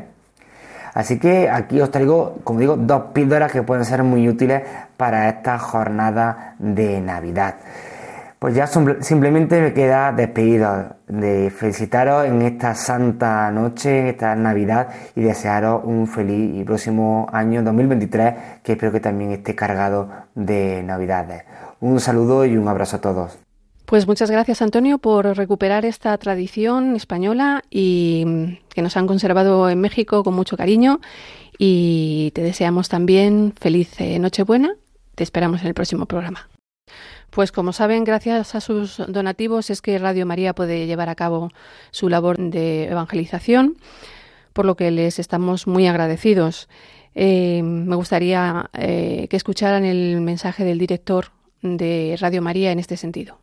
[0.93, 4.61] Así que aquí os traigo, como digo, dos píldoras que pueden ser muy útiles
[4.95, 7.55] para esta jornada de Navidad.
[8.37, 14.89] Pues ya simplemente me queda despedido de felicitaros en esta santa noche, en esta Navidad
[15.15, 20.83] y desearos un feliz y próximo año 2023 que espero que también esté cargado de
[20.83, 21.43] Navidades.
[21.79, 23.42] Un saludo y un abrazo a todos.
[23.93, 29.79] Pues muchas gracias Antonio por recuperar esta tradición española y que nos han conservado en
[29.79, 30.99] México con mucho cariño
[31.59, 34.73] y te deseamos también feliz eh, Nochebuena
[35.13, 36.49] Te esperamos en el próximo programa.
[37.29, 41.51] Pues como saben, gracias a sus donativos es que Radio María puede llevar a cabo
[41.91, 43.77] su labor de evangelización,
[44.53, 46.67] por lo que les estamos muy agradecidos.
[47.13, 51.27] Eh, me gustaría eh, que escucharan el mensaje del director
[51.61, 53.42] de Radio María en este sentido.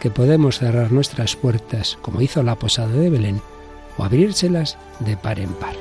[0.00, 3.42] que podemos cerrar nuestras puertas, como hizo la posada de Belén,
[3.96, 5.74] o abrírselas de par en par.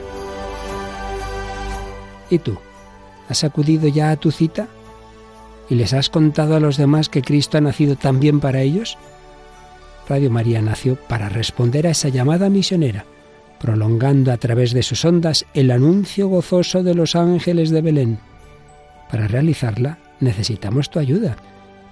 [2.29, 2.57] ¿Y tú?
[3.29, 4.67] ¿Has acudido ya a tu cita?
[5.69, 8.97] ¿Y les has contado a los demás que Cristo ha nacido también para ellos?
[10.07, 13.05] Radio María nació para responder a esa llamada misionera,
[13.59, 18.19] prolongando a través de sus ondas el anuncio gozoso de los ángeles de Belén.
[19.11, 21.35] Para realizarla necesitamos tu ayuda,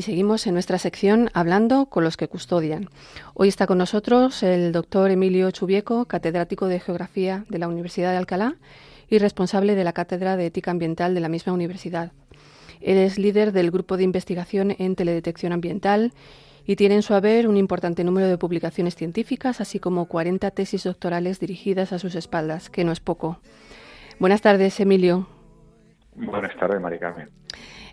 [0.00, 2.88] Y seguimos en nuestra sección hablando con los que custodian.
[3.34, 8.16] Hoy está con nosotros el doctor Emilio Chubieco, catedrático de Geografía de la Universidad de
[8.16, 8.54] Alcalá
[9.10, 12.12] y responsable de la Cátedra de Ética Ambiental de la misma universidad.
[12.80, 16.14] Él es líder del grupo de investigación en teledetección ambiental
[16.64, 20.84] y tiene en su haber un importante número de publicaciones científicas, así como 40 tesis
[20.84, 23.38] doctorales dirigidas a sus espaldas, que no es poco.
[24.18, 25.26] Buenas tardes, Emilio.
[26.14, 27.28] Buenas tardes, Mari Carmen.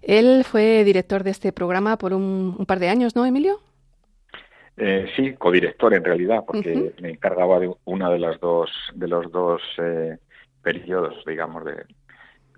[0.07, 3.59] Él fue director de este programa por un, par de años, ¿no, Emilio?
[4.77, 9.29] Eh, sí, codirector en realidad, porque me encargaba de una de las dos de los
[9.33, 10.17] dos eh,
[10.63, 11.83] periodos, digamos, de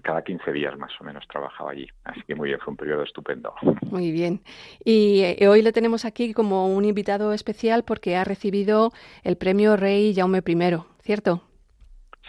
[0.03, 1.87] cada 15 días más o menos trabajaba allí.
[2.03, 3.51] Así que muy bien, fue un periodo estupendo.
[3.89, 4.41] Muy bien.
[4.85, 8.91] Y eh, hoy le tenemos aquí como un invitado especial porque ha recibido
[9.23, 11.41] el premio Rey Jaume I, ¿cierto?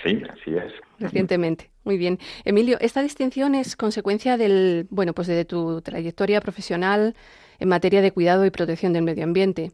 [0.02, 0.72] Sí, así es.
[0.98, 1.69] Recientemente.
[1.84, 2.18] Muy bien.
[2.44, 7.14] Emilio, esta distinción es consecuencia del, bueno, pues de tu trayectoria profesional
[7.58, 9.70] en materia de cuidado y protección del medio ambiente.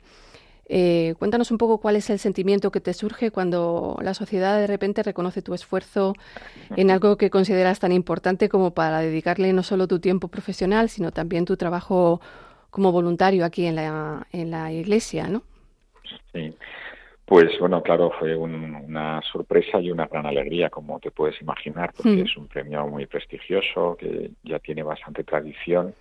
[0.68, 4.66] Eh, cuéntanos un poco cuál es el sentimiento que te surge cuando la sociedad de
[4.66, 6.14] repente reconoce tu esfuerzo
[6.76, 11.12] en algo que consideras tan importante como para dedicarle no solo tu tiempo profesional, sino
[11.12, 12.20] también tu trabajo
[12.70, 15.44] como voluntario aquí en la, en la iglesia, ¿no?
[16.32, 16.52] Sí.
[17.26, 22.20] Pues bueno, claro, fue una sorpresa y una gran alegría, como te puedes imaginar, porque
[22.20, 25.92] es un premio muy prestigioso, que ya tiene bastante tradición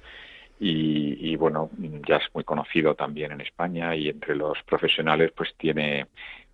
[0.60, 1.72] y, bueno,
[2.08, 6.06] ya es muy conocido también en España y entre los profesionales pues tiene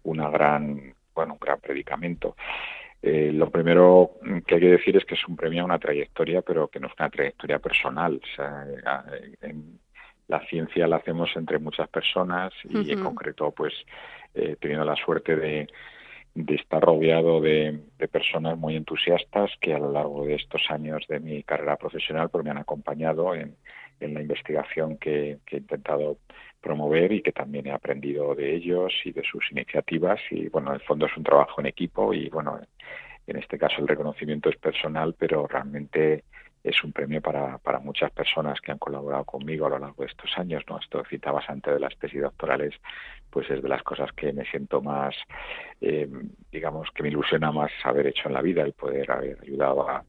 [0.03, 2.37] una gran, bueno, un gran predicamento.
[3.01, 4.11] Eh, lo primero
[4.47, 6.87] que hay que decir es que es un premio a una trayectoria, pero que no
[6.87, 8.21] es una trayectoria personal.
[8.23, 9.79] O sea, eh, en,
[10.31, 13.73] la ciencia la hacemos entre muchas personas y en concreto pues
[14.33, 15.67] he tenido la suerte de,
[16.47, 17.79] estar rodeado de,
[18.11, 22.43] personas muy entusiastas que a lo largo de estos años de mi carrera profesional pues
[22.43, 23.55] me han acompañado en,
[23.99, 26.17] la investigación que, he intentado
[26.59, 30.19] promover y que también he aprendido de ellos y de sus iniciativas.
[30.31, 32.59] Y bueno en el fondo es un trabajo en equipo y bueno
[33.27, 36.23] en este caso el reconocimiento es personal pero realmente
[36.63, 40.09] es un premio para, para muchas personas que han colaborado conmigo a lo largo de
[40.09, 40.63] estos años.
[40.69, 40.79] ¿no?
[40.79, 42.73] Esto citabas antes de las tesis doctorales,
[43.29, 45.15] pues es de las cosas que me siento más,
[45.79, 46.09] eh,
[46.51, 50.03] digamos, que me ilusiona más haber hecho en la vida, el poder haber ayudado a,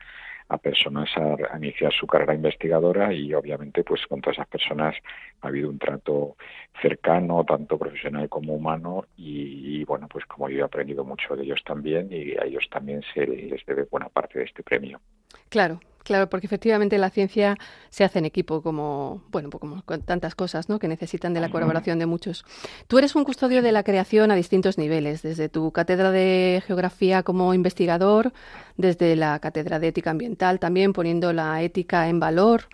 [0.53, 4.95] a personas a, iniciar su carrera investigadora y obviamente pues con todas esas personas
[5.41, 6.37] ha habido un trato
[6.81, 11.45] cercano tanto profesional como humano y, y, bueno pues como yo he aprendido mucho de
[11.45, 15.01] ellos también y a ellos también se les debe buena parte de este premio.
[15.49, 17.57] Claro, Claro, porque efectivamente la ciencia
[17.91, 20.79] se hace en equipo, como bueno, pues como con tantas cosas, ¿no?
[20.79, 22.45] Que necesitan de la colaboración de muchos.
[22.89, 27.23] Tú eres un custodio de la creación a distintos niveles, desde tu cátedra de geografía
[27.23, 28.33] como investigador,
[28.77, 32.65] desde la cátedra de ética ambiental, también poniendo la ética en valor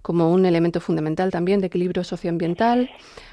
[0.00, 2.88] como un elemento fundamental también de equilibrio socioambiental.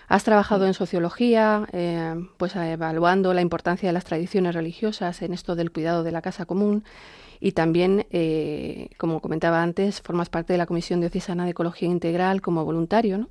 [0.10, 5.56] Has trabajado en sociología, eh, pues evaluando la importancia de las tradiciones religiosas en esto
[5.56, 6.84] del cuidado de la casa común
[7.40, 12.42] y también, eh, como comentaba antes, formas parte de la Comisión Diocesana de Ecología Integral
[12.42, 13.18] como voluntario.
[13.18, 13.30] ¿no?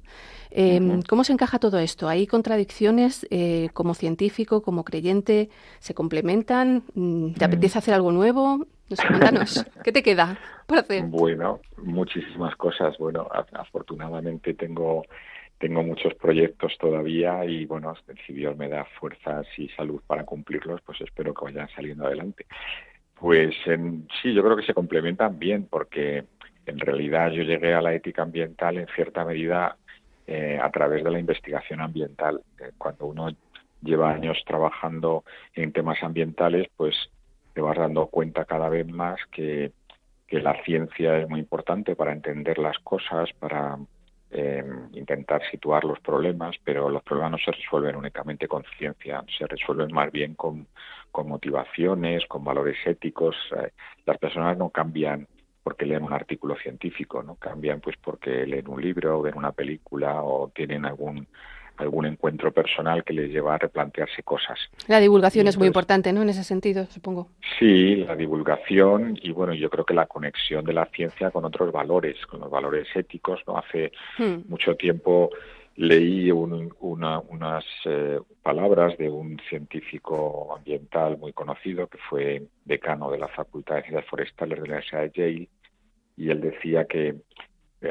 [0.50, 2.09] Em, ¿Cómo se encaja todo esto?
[2.09, 5.50] ¿Hay contradicciones eh, como científico, como creyente?
[5.80, 6.84] ¿Se complementan?
[6.94, 8.66] Mm, ¿Te apetece hacer algo nuevo?
[8.88, 11.05] No sé, cuéntanos, ¿qué te queda por hacer?
[11.05, 12.96] Bueno, muchísimas cosas.
[12.98, 15.05] Bueno, afortunadamente tengo
[15.59, 17.94] tengo muchos proyectos todavía y bueno,
[18.26, 22.46] si Dios me da fuerzas y salud para cumplirlos, pues espero que vayan saliendo adelante.
[23.18, 26.24] Pues sí, yo creo que se complementan bien porque
[26.66, 29.76] en realidad yo llegué a la ética ambiental en cierta medida
[30.26, 32.42] eh, a través de la investigación ambiental.
[32.60, 33.28] Eh, cuando uno
[33.82, 36.94] lleva años trabajando en temas ambientales, pues
[37.52, 39.72] te vas dando cuenta cada vez más que
[40.40, 43.78] la ciencia es muy importante para entender las cosas, para
[44.30, 49.46] eh, intentar situar los problemas, pero los problemas no se resuelven únicamente con ciencia, se
[49.46, 50.66] resuelven más bien con,
[51.10, 53.36] con motivaciones, con valores éticos.
[53.56, 53.70] Eh,
[54.06, 55.28] las personas no cambian
[55.62, 59.52] porque leen un artículo científico, no cambian pues porque leen un libro, o ven una
[59.52, 61.26] película o tienen algún
[61.76, 64.58] algún encuentro personal que les lleva a replantearse cosas.
[64.86, 66.22] La divulgación es muy importante, ¿no?
[66.22, 67.28] En ese sentido, supongo.
[67.58, 71.72] Sí, la divulgación y bueno, yo creo que la conexión de la ciencia con otros
[71.72, 73.58] valores, con los valores éticos, ¿no?
[73.58, 74.48] Hace hmm.
[74.48, 75.30] mucho tiempo
[75.76, 83.28] leí unas eh, palabras de un científico ambiental muy conocido que fue decano de la
[83.28, 85.48] Facultad de Ciencias Forestales de la Universidad de Yale
[86.16, 87.16] y él decía que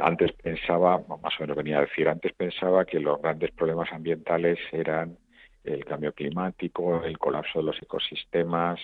[0.01, 4.59] antes pensaba, más o menos venía a decir, antes pensaba que los grandes problemas ambientales
[4.71, 5.17] eran
[5.63, 8.79] el cambio climático, el colapso de los ecosistemas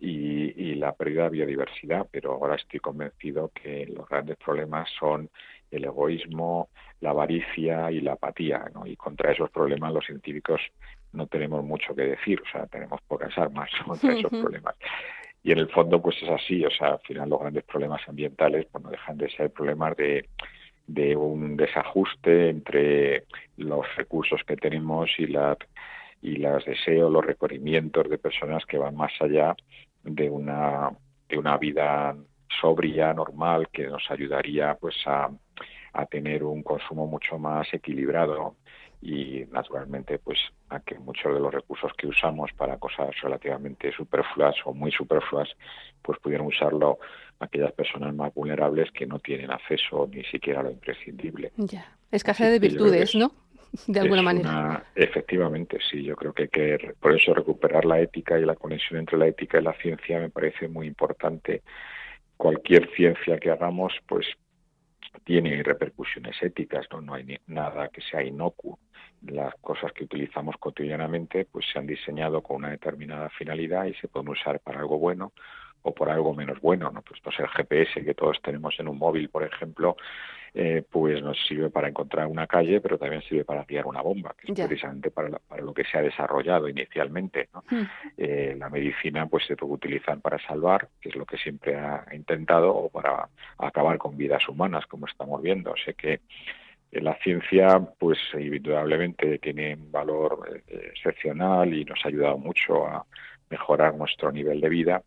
[0.00, 5.30] y, la pérdida de biodiversidad, pero ahora estoy convencido que los grandes problemas son
[5.70, 6.68] el egoísmo,
[7.00, 8.86] la avaricia y la apatía, ¿no?
[8.86, 10.60] Y contra esos problemas los científicos
[11.12, 14.74] no tenemos mucho que decir, o sea, tenemos pocas armas contra esos problemas.
[15.44, 18.66] Y en el fondo, pues es así, o sea, al final los grandes problemas ambientales
[18.72, 20.26] pues no dejan de ser problemas de,
[20.86, 23.24] de un desajuste entre
[23.58, 25.56] los recursos que tenemos y la
[26.22, 29.54] y los deseos, los requerimientos de personas que van más allá
[30.02, 30.90] de una
[31.28, 32.16] de una vida
[32.60, 35.28] sobria, normal, que nos ayudaría pues a,
[35.92, 38.56] a tener un consumo mucho más equilibrado
[39.04, 40.38] y naturalmente pues
[40.70, 45.50] a que muchos de los recursos que usamos para cosas relativamente superfluas o muy superfluas
[46.00, 46.98] pues pudieran usarlo
[47.38, 51.52] aquellas personas más vulnerables que no tienen acceso ni siquiera a lo imprescindible.
[51.58, 53.32] Ya, escasez de virtudes, ¿no?
[53.86, 54.84] De alguna manera.
[54.94, 59.18] efectivamente, sí, yo creo que que por eso recuperar la ética y la conexión entre
[59.18, 61.62] la ética y la ciencia me parece muy importante.
[62.38, 64.26] Cualquier ciencia que hagamos, pues
[65.24, 68.78] tiene repercusiones éticas, no, no hay nada que sea inocuo.
[69.28, 74.08] Las cosas que utilizamos cotidianamente pues se han diseñado con una determinada finalidad y se
[74.08, 75.32] pueden usar para algo bueno
[75.82, 77.02] o por algo menos bueno, ¿no?
[77.02, 79.96] Pues, pues el GPS que todos tenemos en un móvil, por ejemplo,
[80.54, 84.34] eh, pues nos sirve para encontrar una calle, pero también sirve para guiar una bomba,
[84.38, 87.48] que es precisamente para, para, lo que se ha desarrollado inicialmente.
[87.52, 87.64] ¿no?
[87.68, 87.84] Hmm.
[88.16, 92.06] Eh, la medicina pues se puede utilizar para salvar, que es lo que siempre ha
[92.12, 95.74] intentado, o para acabar con vidas humanas, como estamos viendo.
[95.84, 96.20] Sé que
[97.00, 103.04] la ciencia, pues indudablemente tiene un valor eh, excepcional y nos ha ayudado mucho a
[103.50, 105.02] mejorar nuestro nivel de vida,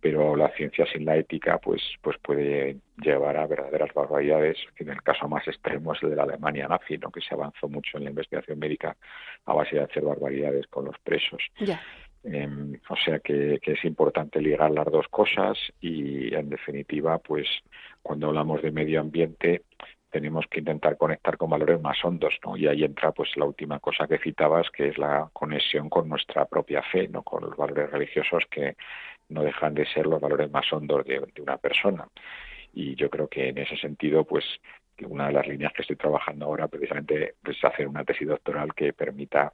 [0.00, 4.56] pero la ciencia sin la ética pues pues puede llevar a verdaderas barbaridades.
[4.76, 7.10] En el caso más extremo es el de la Alemania nazi ¿no?
[7.10, 8.96] que se avanzó mucho en la investigación médica
[9.44, 11.42] a base de hacer barbaridades con los presos.
[12.22, 17.46] Em, o sea que, que, es importante ligar las dos cosas y en definitiva pues
[18.02, 19.62] cuando hablamos de medio ambiente
[20.10, 22.56] tenemos que intentar conectar con valores más hondos, ¿no?
[22.56, 26.44] Y ahí entra pues la última cosa que citabas, que es la conexión con nuestra
[26.46, 27.22] propia fe, ¿no?
[27.22, 28.76] Con los valores religiosos que
[29.28, 32.08] no dejan de ser los valores más hondos de, una persona.
[32.72, 34.44] Y yo creo que en ese sentido, pues
[35.08, 38.92] una de las líneas que estoy trabajando ahora precisamente es hacer una tesis doctoral que
[38.92, 39.52] permita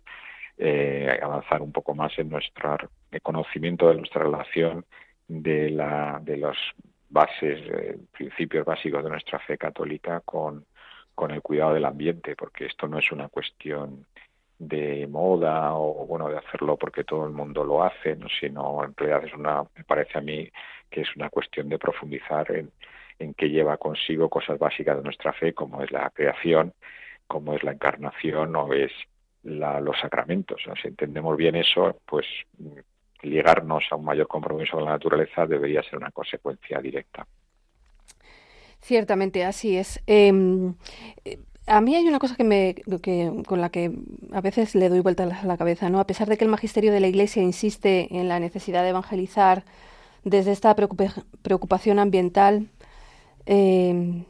[0.58, 2.76] eh, avanzar un poco más en nuestro
[3.22, 4.84] conocimiento de nuestra relación
[5.28, 6.56] de la de los
[7.08, 10.64] bases eh, principios básicos de nuestra fe católica con
[11.16, 14.06] con el cuidado del ambiente porque esto no es una cuestión
[14.58, 18.28] de moda o bueno de hacerlo porque todo el mundo lo hace, ¿no?
[18.28, 20.48] sino en realidad es una, me parece a mí
[20.90, 22.70] que es una cuestión de profundizar en,
[23.18, 26.74] en que lleva consigo cosas básicas de nuestra fe, como es la creación,
[27.26, 28.92] como es la encarnación o es
[29.42, 30.62] los sacramentos.
[30.82, 32.26] Si entendemos bien eso, pues
[33.22, 37.26] ligarnos a un mayor compromiso con la naturaleza debería ser una consecuencia directa.
[38.80, 40.00] Ciertamente, así es.
[40.06, 40.74] Em,
[41.66, 42.76] a mí hay una cosa que me,
[43.46, 43.92] con la que
[44.32, 45.98] a veces le doy vuelta a la cabeza, ¿no?
[45.98, 49.64] A pesar de que el magisterio de la Iglesia insiste en la necesidad de evangelizar
[50.22, 52.68] desde esta preocupación ambiental,
[53.46, 54.24] eh,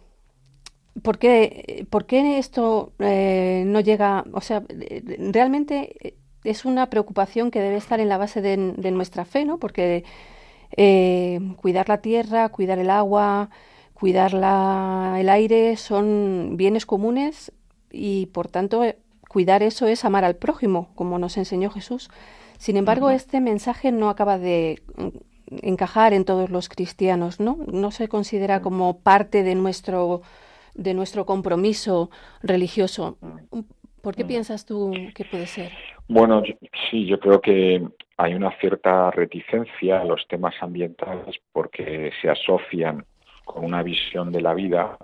[1.03, 1.87] ¿por, qué,
[2.39, 4.25] esto eh, no llega?
[4.33, 4.63] O sea,
[5.33, 6.17] realmente
[6.47, 8.57] es una preocupación que debe estar en la base de,
[8.91, 9.59] nuestra fe, ¿no?
[9.59, 10.05] Porque
[10.77, 13.51] eh, cuidar la tierra, cuidar el agua,
[13.95, 17.53] cuidar el aire son bienes comunes
[17.91, 18.83] y por tanto
[19.29, 22.11] cuidar eso es amar al prójimo, como nos enseñó Jesús.
[22.59, 24.83] Sin embargo, este mensaje no acaba de
[25.51, 27.59] encajar en todos los cristianos, ¿no?
[27.71, 30.23] No se considera como parte de nuestro
[30.77, 32.11] de nuestro compromiso
[32.43, 33.17] religioso.
[34.07, 35.73] ¿Por qué piensas tú que puede ser?
[36.07, 36.41] Bueno,
[36.89, 37.83] sí, yo creo que
[38.17, 43.05] hay una cierta reticencia a los temas ambientales porque se asocian
[43.45, 44.97] con una visión de la vida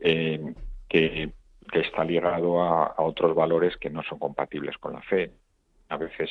[0.00, 0.54] eh,
[0.88, 1.30] que,
[1.72, 5.30] está ligado a, otros valores que no son compatibles con la fe.
[5.88, 6.28] A veces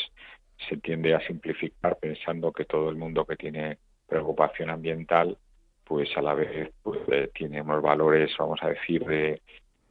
[0.67, 5.37] se tiende a simplificar pensando que todo el mundo que tiene preocupación ambiental,
[5.85, 9.41] pues a la vez pues, eh, tiene unos valores, vamos a decir, de,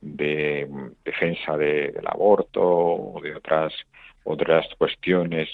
[0.01, 3.72] defensa del aborto o de otras
[4.24, 5.49] otras cuestiones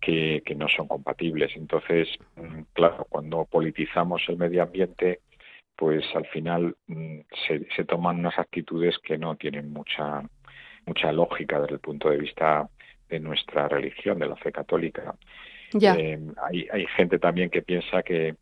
[0.00, 1.52] que, que no son compatibles.
[1.56, 5.20] Entonces, mm, claro, cuando politizamos el medio ambiente,
[5.76, 10.22] pues al final mm, se, toman unas actitudes que no tienen mucha
[10.86, 12.68] mucha lógica desde el punto de vista
[13.08, 15.14] de nuestra religión, de la fe católica.
[15.80, 18.34] Eh, hay, hay gente también que piensa que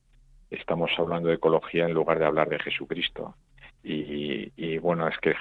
[0.50, 3.36] estamos hablando de ecología en lugar de hablar de Jesucristo.
[3.84, 5.34] Y, bueno, es que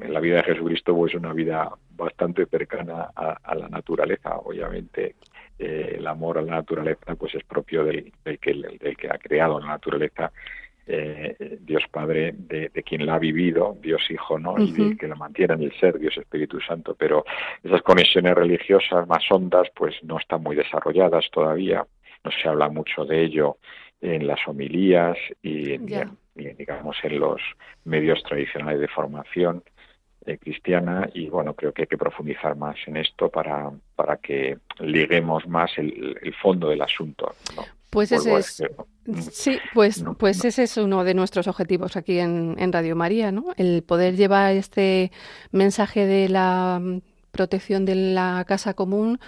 [0.00, 4.36] en la vida de Jesucristo pues, es una vida bastante cercana a, la naturaleza.
[4.38, 5.16] Obviamente,
[5.58, 9.18] eh, el amor a la naturaleza pues es propio del, del, que, del que ha
[9.18, 10.32] creado la naturaleza
[10.84, 14.58] eh, Dios Padre de, quien la ha vivido, Dios Hijo, ¿no?
[14.58, 16.96] Y de que lo mantiene en el ser, Dios Espíritu Santo.
[16.98, 17.24] Pero
[17.62, 21.86] esas conexiones religiosas más hondas, pues no están muy desarrolladas todavía.
[22.24, 23.58] No se habla mucho de ello
[24.00, 25.78] en las homilías y,
[26.34, 27.40] digamos en los
[27.84, 29.62] medios tradicionales de formación
[30.24, 34.58] eh, cristiana y bueno creo que hay que profundizar más en esto para para que
[34.78, 37.64] liguemos más el, el fondo del asunto ¿no?
[37.92, 38.62] Pues ese es,
[39.32, 43.52] sí, pues, pues ese es uno de nuestros objetivos aquí en, en Radio María, ¿no?
[43.58, 45.12] El poder llevar este
[45.50, 46.80] mensaje de la
[47.32, 49.20] protección de la casa común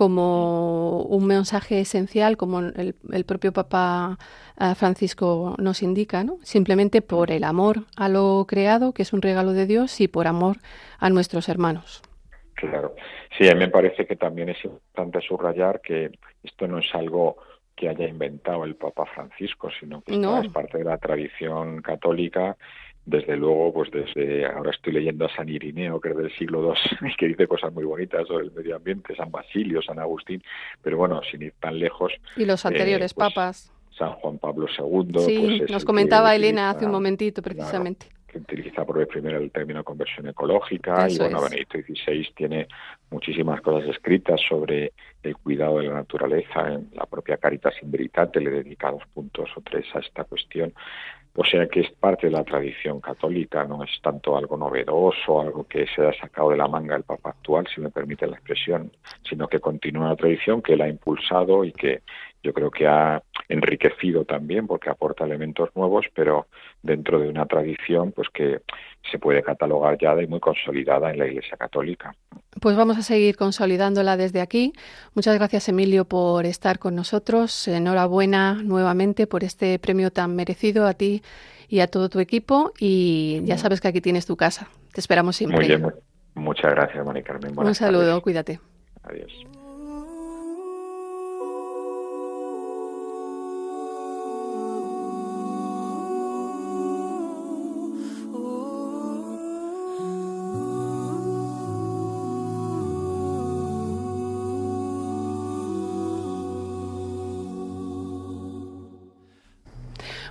[0.00, 4.16] como un mensaje esencial, como el, el, propio Papa
[4.58, 6.38] eh, Francisco nos indica, ¿no?
[6.42, 10.26] simplemente por el amor a lo creado, que es un regalo de Dios, y por
[10.26, 10.56] amor
[11.00, 12.00] a nuestros hermanos.
[12.54, 12.96] Claro,
[13.36, 16.12] sí, a mí me parece que también es importante subrayar que
[16.44, 17.36] esto no es algo
[17.76, 22.56] que haya inventado el Papa Francisco, sino que es parte de la tradición católica.
[23.10, 27.10] Desde luego, pues desde ahora estoy leyendo a San Irineo, que es del siglo II,
[27.18, 30.40] que dice cosas muy bonitas sobre el medio ambiente, San Basilio, San Agustín,
[30.80, 32.12] pero bueno, sin ir tan lejos.
[32.36, 33.72] Y los anteriores eh, pues, papas.
[33.98, 35.18] San Juan Pablo II.
[35.26, 39.50] Sí, pues nos comentaba Elena hace un momentito, precisamente que utiliza por vez primero el
[39.50, 42.68] término conversión ecológica y bueno, Benedicto XVI tiene
[43.10, 44.92] muchísimas cosas escritas sobre
[45.22, 49.50] el cuidado de la naturaleza, en la propia Caritas in Veritate le dedica dos puntos
[49.56, 50.72] o tres a esta cuestión,
[51.36, 55.64] o sea que es parte de la tradición católica, no es tanto algo novedoso, algo
[55.64, 58.90] que se ha sacado de la manga el Papa actual, si me permite la expresión,
[59.28, 62.02] sino que continúa la tradición que él ha impulsado y que
[62.42, 66.46] yo creo que ha enriquecido también porque aporta elementos nuevos, pero
[66.82, 68.60] dentro de una tradición pues que
[69.10, 72.14] se puede catalogar ya de muy consolidada en la Iglesia Católica.
[72.60, 74.72] Pues vamos a seguir consolidándola desde aquí.
[75.14, 77.68] Muchas gracias Emilio por estar con nosotros.
[77.68, 81.22] Enhorabuena nuevamente por este premio tan merecido a ti
[81.68, 84.68] y a todo tu equipo y ya sabes que aquí tienes tu casa.
[84.92, 85.58] Te esperamos siempre.
[85.58, 85.94] Muy bien,
[86.34, 87.58] muchas gracias, Mónica Carmen.
[87.58, 88.60] Un saludo, cuídate.
[89.02, 89.32] Adiós.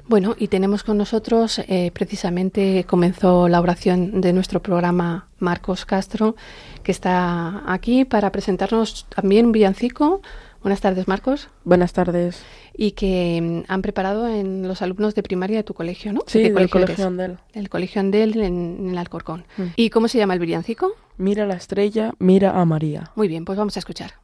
[0.09, 6.35] Bueno, y tenemos con nosotros, eh, precisamente comenzó la oración de nuestro programa Marcos Castro,
[6.81, 10.21] que está aquí para presentarnos también un villancico
[10.61, 11.47] Buenas tardes, Marcos.
[11.63, 12.43] Buenas tardes.
[12.75, 16.21] Y que mm, han preparado en los alumnos de primaria de tu colegio, ¿no?
[16.27, 17.07] Sí, ¿De del colegio?
[17.07, 17.37] Andel.
[17.53, 19.45] Del colegio Andel en, en el Alcorcón.
[19.55, 19.63] Mm.
[19.77, 20.91] ¿Y cómo se llama el villancico?
[21.17, 23.11] Mira la estrella, mira a María.
[23.15, 24.15] Muy bien, pues vamos a escuchar.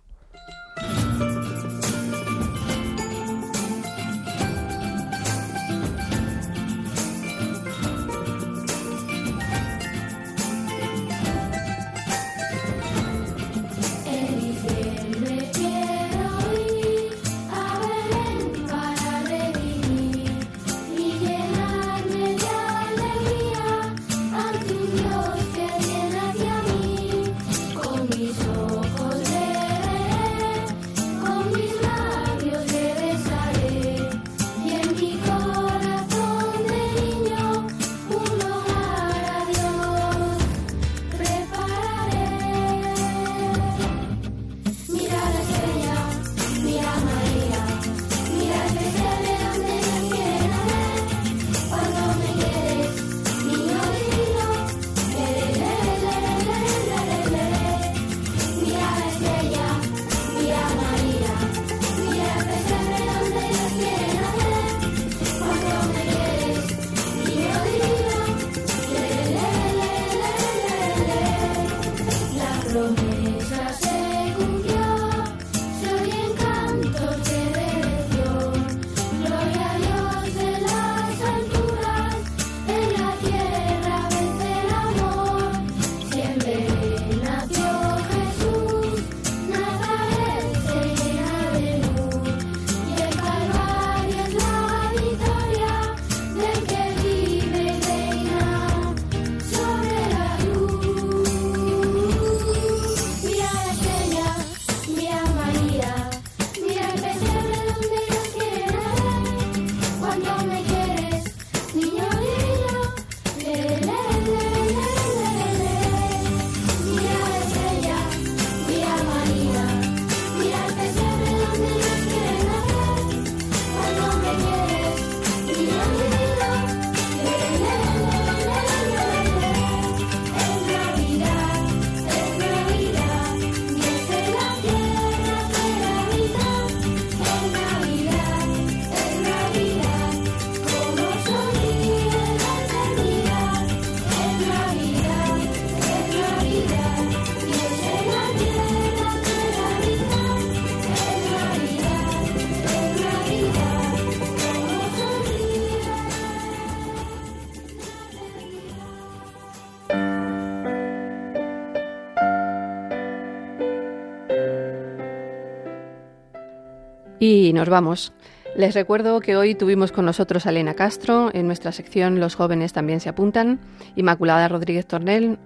[167.56, 168.14] Nos vamos.
[168.56, 171.32] Les recuerdo que hoy tuvimos con nosotros a Elena Castro.
[171.34, 173.60] En nuestra sección Los jóvenes también se apuntan.
[173.95, 175.39] Inmaculada Rodríguez Tornel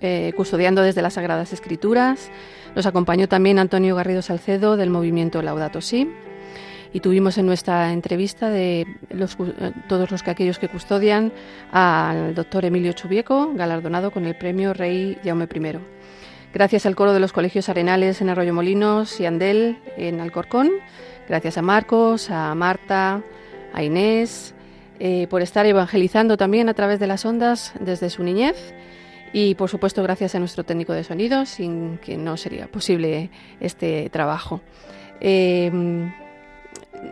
[0.00, 2.30] eh, custodiando desde las Sagradas Escrituras.
[2.74, 6.10] Nos acompañó también Antonio Garrido Salcedo del movimiento Laudato Si.
[6.92, 11.32] Y tuvimos en nuestra entrevista de los eh, todos los que aquellos que custodian
[11.72, 15.78] al doctor Emilio Chubieco, galardonado con el premio Rey Jaume I.
[16.54, 20.70] Gracias al coro de los colegios Arenales en Arroyo Molinos y Andel en Alcorcón.
[21.28, 23.22] Gracias a Marcos, a Marta,
[23.72, 24.54] a Inés,
[25.00, 28.72] eh, por estar evangelizando también a través de las ondas desde su niñez.
[29.32, 34.08] Y por supuesto, gracias a nuestro técnico de sonido, sin que no sería posible este
[34.10, 34.60] trabajo.
[35.20, 35.72] Eh,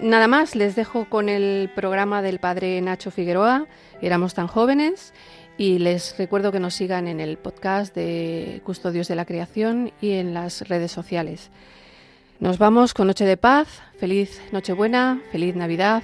[0.01, 3.67] nada más, les dejo con el programa del padre Nacho Figueroa,
[4.03, 5.15] Éramos tan jóvenes,
[5.57, 10.13] y les recuerdo que nos sigan en el podcast de Custodios de la Creación y
[10.13, 11.51] en las redes sociales.
[12.41, 16.03] Nos vamos con Noche de Paz, feliz Nochebuena, feliz Navidad.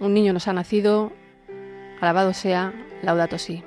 [0.00, 1.12] Un niño nos ha nacido,
[2.00, 3.62] alabado sea, laudato si.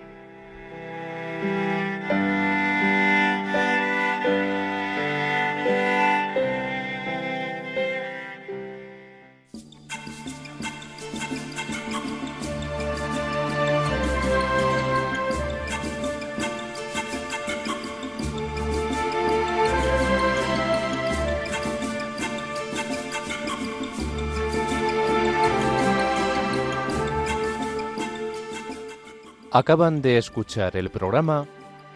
[29.52, 31.48] Acaban de escuchar el programa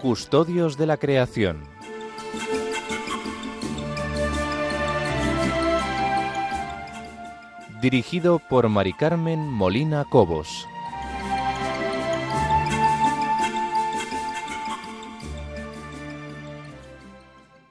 [0.02, 1.62] Custodios de la Creación.
[7.80, 10.68] Dirigido por Mari Carmen Molina Cobos.